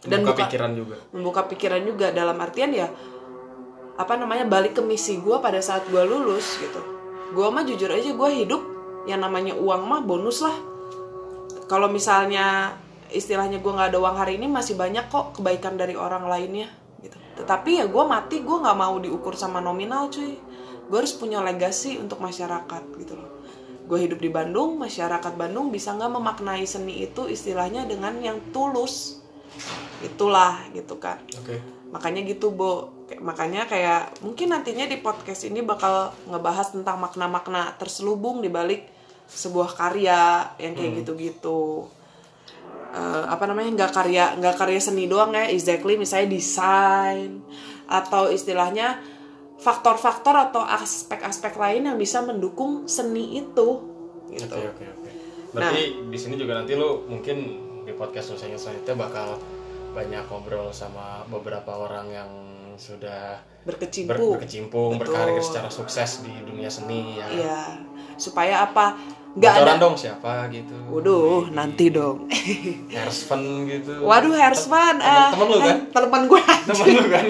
Dan 0.00 0.20
Buka 0.22 0.36
buka- 0.36 0.40
pikiran 0.44 0.70
juga. 0.72 0.96
membuka 1.10 1.40
pikiran 1.46 1.80
juga 1.82 2.06
dalam 2.10 2.36
artian 2.36 2.68
ya 2.70 2.88
apa 3.96 4.16
namanya 4.16 4.44
balik 4.44 4.76
ke 4.76 4.82
misi 4.82 5.16
gue 5.16 5.36
pada 5.40 5.60
saat 5.60 5.88
gue 5.88 6.02
lulus 6.04 6.56
gitu. 6.56 6.80
Gue 7.32 7.48
mah 7.48 7.64
jujur 7.64 7.88
aja 7.88 8.12
gue 8.12 8.30
hidup 8.34 8.60
yang 9.10 9.20
namanya 9.20 9.58
uang 9.58 9.82
mah 9.84 10.02
bonus 10.06 10.46
lah. 10.46 10.54
Kalau 11.66 11.90
misalnya 11.90 12.74
istilahnya 13.10 13.58
gue 13.58 13.72
nggak 13.72 13.94
ada 13.94 13.98
uang 13.98 14.16
hari 14.16 14.38
ini 14.38 14.46
masih 14.46 14.78
banyak 14.78 15.10
kok 15.10 15.38
kebaikan 15.38 15.74
dari 15.74 15.98
orang 15.98 16.26
lainnya 16.26 16.70
gitu. 17.02 17.18
Tetapi 17.42 17.82
ya 17.82 17.86
gue 17.90 18.04
mati 18.06 18.42
gue 18.42 18.56
nggak 18.62 18.78
mau 18.78 18.96
diukur 18.98 19.34
sama 19.34 19.58
nominal 19.58 20.10
cuy. 20.10 20.38
Gue 20.90 20.98
harus 20.98 21.14
punya 21.14 21.38
legasi 21.42 21.98
untuk 21.98 22.18
masyarakat 22.18 22.82
gitu 22.98 23.14
loh. 23.14 23.30
Gue 23.86 24.06
hidup 24.06 24.22
di 24.22 24.30
Bandung 24.30 24.78
masyarakat 24.78 25.34
Bandung 25.34 25.74
bisa 25.74 25.94
nggak 25.94 26.10
memaknai 26.14 26.62
seni 26.62 27.02
itu 27.02 27.26
istilahnya 27.26 27.86
dengan 27.86 28.18
yang 28.22 28.38
tulus? 28.54 29.18
Itulah 30.00 30.62
gitu 30.72 30.96
kan 31.02 31.20
Oke. 31.42 31.58
makanya 31.90 32.22
gitu 32.22 32.54
Bo. 32.54 32.94
Makanya 33.18 33.66
kayak 33.66 34.22
mungkin 34.22 34.54
nantinya 34.54 34.86
di 34.86 35.02
podcast 35.02 35.42
ini 35.42 35.66
bakal 35.66 36.14
ngebahas 36.30 36.70
tentang 36.70 37.02
makna-makna 37.02 37.74
terselubung 37.74 38.38
di 38.38 38.46
balik 38.46 38.86
sebuah 39.30 39.78
karya 39.78 40.50
yang 40.58 40.74
kayak 40.74 41.06
gitu-gitu 41.06 41.86
Eh, 42.90 43.24
apa 43.30 43.46
namanya 43.46 43.70
nggak 43.86 43.92
karya 43.94 44.34
nggak 44.34 44.58
karya 44.58 44.82
seni 44.82 45.06
doang 45.06 45.30
ya 45.30 45.46
exactly 45.46 45.94
misalnya 45.94 46.34
desain 46.34 47.38
atau 47.86 48.26
istilahnya 48.34 48.98
faktor-faktor 49.62 50.34
atau 50.50 50.66
aspek-aspek 50.66 51.54
lain 51.54 51.86
yang 51.86 51.94
bisa 51.94 52.18
mendukung 52.18 52.90
seni 52.90 53.38
itu 53.38 53.68
gitu 54.34 54.54
Oke 54.58 54.74
oke 54.74 54.84
oke. 54.90 55.10
Berarti 55.54 55.82
di 56.10 56.18
sini 56.18 56.34
juga 56.34 56.58
nanti 56.58 56.74
lu 56.74 57.06
mungkin 57.06 57.36
di 57.86 57.94
podcast 57.94 58.34
lu 58.34 58.36
selanjutnya 58.42 58.98
bakal 58.98 59.38
banyak 59.94 60.26
ngobrol 60.26 60.74
sama 60.74 61.22
beberapa 61.30 61.70
orang 61.70 62.06
yang 62.10 62.30
sudah 62.74 63.38
ber- 63.62 63.78
berkecimpung 63.78 64.34
berkecimpung, 64.34 64.90
Betul. 64.98 65.14
berkarir 65.14 65.38
secara 65.46 65.70
sukses 65.70 66.26
di 66.26 66.34
dunia 66.42 66.66
seni 66.66 67.22
ya. 67.22 67.26
Iya, 67.30 67.60
supaya 68.20 68.62
apa? 68.62 68.94
Nggak 69.30 69.62
ada. 69.62 69.78
dong 69.78 69.94
siapa 69.94 70.50
gitu. 70.50 70.74
Waduh, 70.90 71.54
nanti 71.54 71.86
dong. 71.86 72.26
Hersven 72.90 73.62
gitu. 73.70 74.02
Waduh, 74.02 74.34
Hersman, 74.34 74.98
Temen- 74.98 75.30
temen 75.38 75.46
lu 75.46 75.58
kan? 75.62 75.78
Temen 75.86 76.22
gue 76.26 76.42
Temen 76.42 76.86
lu 76.98 77.06
kan. 77.06 77.24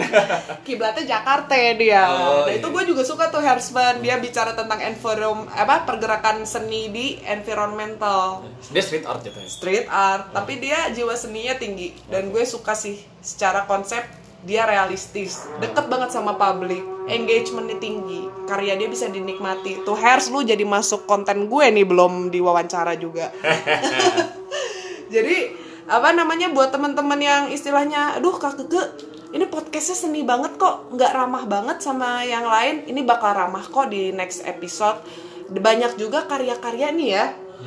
Kiblatnya 0.64 1.05
Jakarta 1.05 1.53
dia. 1.53 2.09
Oh, 2.09 2.48
nah, 2.48 2.48
itu 2.48 2.64
iya. 2.64 2.72
gue 2.72 2.85
juga 2.88 3.03
suka 3.05 3.29
tuh 3.29 3.44
Hersman. 3.44 4.00
Dia 4.00 4.16
bicara 4.16 4.57
tentang 4.57 4.81
envirom 4.81 5.44
apa 5.53 5.85
pergerakan 5.85 6.48
seni 6.48 6.88
di 6.88 7.20
environmental 7.20 8.48
Dia 8.72 8.81
street 8.81 9.05
art 9.05 9.20
jatuhnya. 9.20 9.50
street 9.53 9.87
art, 9.87 10.33
tapi 10.33 10.57
dia 10.57 10.88
jiwa 10.90 11.12
seninya 11.12 11.53
tinggi 11.61 11.92
dan 12.09 12.33
gue 12.33 12.42
suka 12.42 12.72
sih 12.72 12.96
secara 13.20 13.68
konsep 13.68 14.00
dia 14.40 14.64
realistis, 14.64 15.44
deket 15.61 15.87
banget 15.92 16.16
sama 16.16 16.37
publik, 16.40 16.81
engagementnya 17.05 17.76
tinggi, 17.76 18.24
karya 18.48 18.76
dia 18.76 18.88
bisa 18.88 19.11
dinikmati. 19.12 19.85
Tuh 19.85 19.96
Hers 19.96 20.33
lu 20.33 20.40
jadi 20.40 20.64
masuk 20.64 21.05
konten 21.05 21.44
gue 21.44 21.66
nih 21.68 21.85
belum 21.85 22.33
diwawancara 22.33 22.96
juga. 22.96 23.29
jadi 25.14 25.53
apa 25.90 26.14
namanya 26.16 26.48
buat 26.55 26.72
teman-teman 26.72 27.20
yang 27.20 27.42
istilahnya, 27.53 28.16
aduh 28.16 28.38
kak 28.40 28.57
Keke, 28.64 28.83
ini 29.37 29.44
podcastnya 29.44 29.96
seni 30.09 30.24
banget 30.24 30.57
kok, 30.57 30.88
nggak 30.94 31.12
ramah 31.12 31.44
banget 31.44 31.85
sama 31.85 32.24
yang 32.24 32.48
lain. 32.48 32.88
Ini 32.88 33.05
bakal 33.05 33.37
ramah 33.37 33.66
kok 33.68 33.92
di 33.92 34.14
next 34.14 34.46
episode. 34.48 35.05
Banyak 35.50 36.00
juga 36.00 36.24
karya-karya 36.24 36.94
nih 36.94 37.09
ya, 37.11 37.24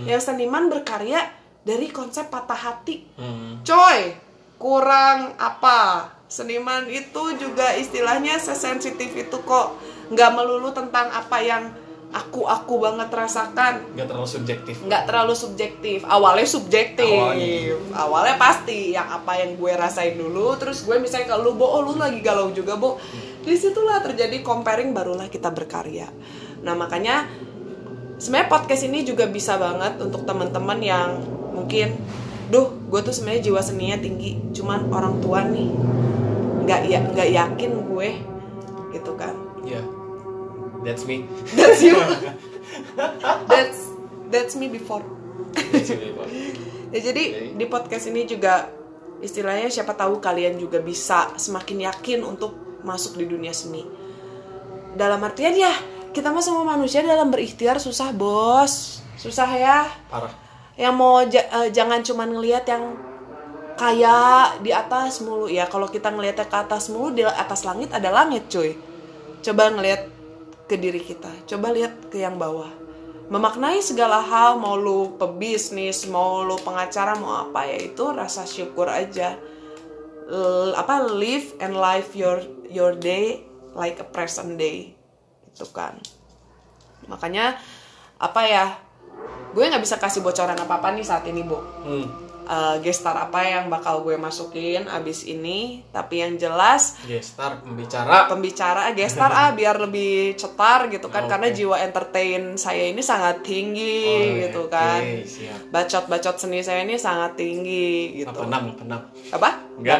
yang 0.09 0.21
seniman 0.23 0.73
berkarya 0.73 1.21
dari 1.61 1.87
konsep 1.93 2.33
patah 2.33 2.57
hati. 2.57 3.05
Hmm. 3.15 3.61
Coy, 3.61 4.15
kurang 4.57 5.37
apa? 5.37 6.09
Seniman 6.27 6.89
itu 6.89 7.23
juga 7.37 7.77
istilahnya 7.77 8.41
sesensitif 8.41 9.13
itu 9.13 9.37
kok. 9.45 9.77
Nggak 10.09 10.29
melulu 10.33 10.73
tentang 10.73 11.13
apa 11.13 11.37
yang 11.43 11.69
aku-aku 12.13 12.77
banget 12.77 13.09
rasakan. 13.09 13.97
Gak 13.97 14.05
terlalu 14.05 14.29
subjektif. 14.29 14.75
Nggak 14.85 15.03
terlalu 15.09 15.33
subjektif. 15.33 15.99
Awalnya 16.05 16.45
subjektif. 16.45 17.09
Awalnya. 17.09 17.73
Awalnya 17.97 18.35
pasti 18.37 18.93
yang 18.93 19.09
apa 19.09 19.41
yang 19.41 19.57
gue 19.57 19.73
rasain 19.73 20.13
dulu. 20.13 20.53
Terus 20.61 20.85
gue 20.85 20.97
misalnya 21.01 21.33
kalau 21.33 21.49
lu, 21.49 21.57
Bo, 21.57 21.65
oh 21.65 21.81
lu 21.81 21.97
lagi 21.97 22.21
galau 22.21 22.53
juga, 22.53 22.77
Bo. 22.77 23.01
di 23.43 23.59
situlah 23.59 23.99
terjadi 23.99 24.39
comparing 24.39 24.95
barulah 24.95 25.27
kita 25.27 25.51
berkarya 25.51 26.07
nah 26.63 26.73
makanya 26.79 27.27
sebenarnya 28.15 28.47
podcast 28.47 28.87
ini 28.87 29.03
juga 29.03 29.27
bisa 29.27 29.59
banget 29.59 29.99
untuk 29.99 30.23
teman-teman 30.23 30.79
yang 30.79 31.19
mungkin 31.51 31.91
duh 32.53 32.69
gue 32.69 32.99
tuh 33.01 33.09
sebenarnya 33.09 33.49
jiwa 33.49 33.61
seninya 33.65 33.97
tinggi 33.97 34.37
cuman 34.53 34.93
orang 34.93 35.17
tua 35.25 35.41
nih 35.49 35.73
nggak 36.63 36.81
ya 36.85 36.99
nggak 37.01 37.29
yakin 37.33 37.71
gue 37.89 38.09
gitu 38.93 39.11
kan. 39.17 39.33
Ya 39.65 39.81
yeah. 39.81 39.85
that's 40.85 41.03
me. 41.09 41.25
That's 41.57 41.81
you. 41.81 41.97
That's 43.51 43.89
that's 44.29 44.53
me 44.53 44.69
before. 44.69 45.01
That's 45.53 45.89
me 45.89 46.13
before. 46.13 46.29
Ya 46.93 47.01
jadi 47.01 47.23
okay. 47.25 47.57
di 47.57 47.65
podcast 47.65 48.05
ini 48.05 48.21
juga 48.29 48.69
istilahnya 49.17 49.65
siapa 49.73 49.97
tahu 49.97 50.21
kalian 50.21 50.61
juga 50.61 50.77
bisa 50.77 51.33
semakin 51.41 51.89
yakin 51.89 52.21
untuk 52.21 52.53
masuk 52.85 53.17
di 53.17 53.25
dunia 53.25 53.49
seni. 53.49 53.81
Dalam 54.93 55.17
artian 55.25 55.57
ya 55.57 55.73
kita 56.13 56.29
mah 56.29 56.45
semua 56.45 56.61
manusia 56.61 57.01
dalam 57.01 57.33
berikhtiar 57.33 57.81
susah 57.81 58.13
bos. 58.13 59.01
Susah 59.17 59.49
ya. 59.57 59.89
Parah 60.05 60.42
yang 60.73 60.97
mau 60.97 61.21
uh, 61.21 61.69
jangan 61.69 62.01
cuma 62.01 62.25
ngelihat 62.25 62.65
yang 62.65 62.97
kayak 63.77 64.61
di 64.65 64.73
atas 64.73 65.21
mulu. 65.21 65.49
Ya 65.49 65.69
kalau 65.69 65.89
kita 65.89 66.09
ngelihatnya 66.09 66.49
ke 66.49 66.57
atas 66.57 66.89
mulu 66.89 67.13
di 67.13 67.25
atas 67.25 67.65
langit 67.65 67.93
ada 67.93 68.09
langit 68.09 68.49
cuy. 68.49 68.77
Coba 69.43 69.69
ngelihat 69.69 70.09
ke 70.65 70.75
diri 70.79 71.01
kita. 71.01 71.29
Coba 71.45 71.73
lihat 71.73 72.09
ke 72.09 72.21
yang 72.21 72.39
bawah. 72.39 72.69
Memaknai 73.29 73.79
segala 73.79 74.19
hal 74.19 74.59
mau 74.59 74.75
lu 74.75 75.15
pebisnis 75.15 76.05
mau 76.11 76.43
lu 76.43 76.59
pengacara 76.59 77.15
mau 77.17 77.49
apa 77.49 77.65
ya 77.65 77.77
itu 77.81 78.03
rasa 78.13 78.45
syukur 78.45 78.89
aja. 78.89 79.37
L 80.23 80.71
apa 80.73 81.03
live 81.03 81.53
and 81.59 81.75
live 81.75 82.09
your 82.15 82.39
your 82.71 82.95
day 82.95 83.43
like 83.77 83.99
a 83.99 84.07
present 84.07 84.57
day. 84.57 84.95
Itu 85.53 85.69
kan. 85.69 85.99
Makanya 87.07 87.59
apa 88.17 88.41
ya 88.47 88.65
gue 89.53 89.63
nggak 89.69 89.83
bisa 89.85 90.01
kasih 90.01 90.25
bocoran 90.25 90.57
apa 90.57 90.81
apa 90.81 90.87
nih 90.97 91.05
saat 91.05 91.23
ini 91.29 91.45
bu. 91.45 91.57
Hmm. 91.85 92.07
uh, 92.43 92.75
gestar 92.83 93.15
apa 93.15 93.39
yang 93.45 93.71
bakal 93.71 94.03
gue 94.03 94.19
masukin 94.19 94.83
abis 94.91 95.23
ini 95.23 95.79
tapi 95.95 96.19
yang 96.19 96.35
jelas 96.35 96.99
gestar 97.07 97.63
pembicara. 97.63 98.27
Pembicara 98.27 98.91
gestar 98.91 99.31
ah 99.31 99.53
biar 99.57 99.79
lebih 99.79 100.35
cetar 100.35 100.91
gitu 100.91 101.07
kan 101.07 101.23
okay. 101.23 101.31
karena 101.31 101.47
jiwa 101.53 101.77
entertain 101.79 102.59
saya 102.59 102.91
ini 102.91 102.99
sangat 102.99 103.45
tinggi 103.45 104.03
oh, 104.09 104.41
gitu 104.49 104.61
okay. 104.67 104.73
kan. 104.75 105.01
bacot 105.71 106.05
bacot 106.11 106.35
seni 106.35 106.59
saya 106.65 106.83
ini 106.83 106.99
sangat 106.99 107.39
tinggi 107.39 108.25
gitu. 108.25 108.43
Enam 108.43 108.73
apa? 108.73 108.81
Enam 108.83 109.01
apa 109.31 109.49
enggak. 109.79 109.99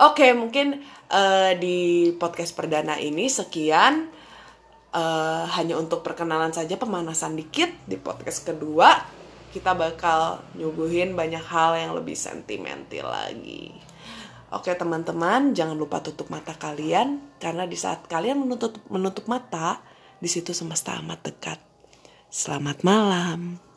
Oke, 0.00 0.32
mungkin 0.32 0.80
uh, 1.12 1.52
di 1.60 2.10
podcast 2.16 2.56
perdana 2.56 2.96
ini 2.96 3.28
sekian 3.28 4.08
uh, 4.92 5.44
hanya 5.58 5.76
untuk 5.80 6.04
perkenalan 6.04 6.52
saja 6.54 6.76
pemanasan 6.78 7.36
dikit 7.36 7.72
di 7.88 7.96
podcast 7.98 8.46
kedua 8.46 9.20
kita 9.52 9.76
bakal 9.76 10.40
nyuguhin 10.56 11.12
banyak 11.12 11.44
hal 11.44 11.76
yang 11.76 11.92
lebih 11.92 12.16
sentimental 12.16 13.12
lagi. 13.12 13.76
Oke 14.52 14.72
teman-teman, 14.72 15.52
jangan 15.52 15.76
lupa 15.76 16.00
tutup 16.00 16.32
mata 16.32 16.56
kalian 16.56 17.20
karena 17.36 17.68
di 17.68 17.76
saat 17.76 18.08
kalian 18.08 18.48
menutup 18.48 18.80
menutup 18.88 19.28
mata, 19.28 19.80
di 20.20 20.28
situ 20.28 20.56
semesta 20.56 20.96
amat 21.00 21.20
dekat. 21.24 21.60
Selamat 22.32 22.80
malam. 22.80 23.71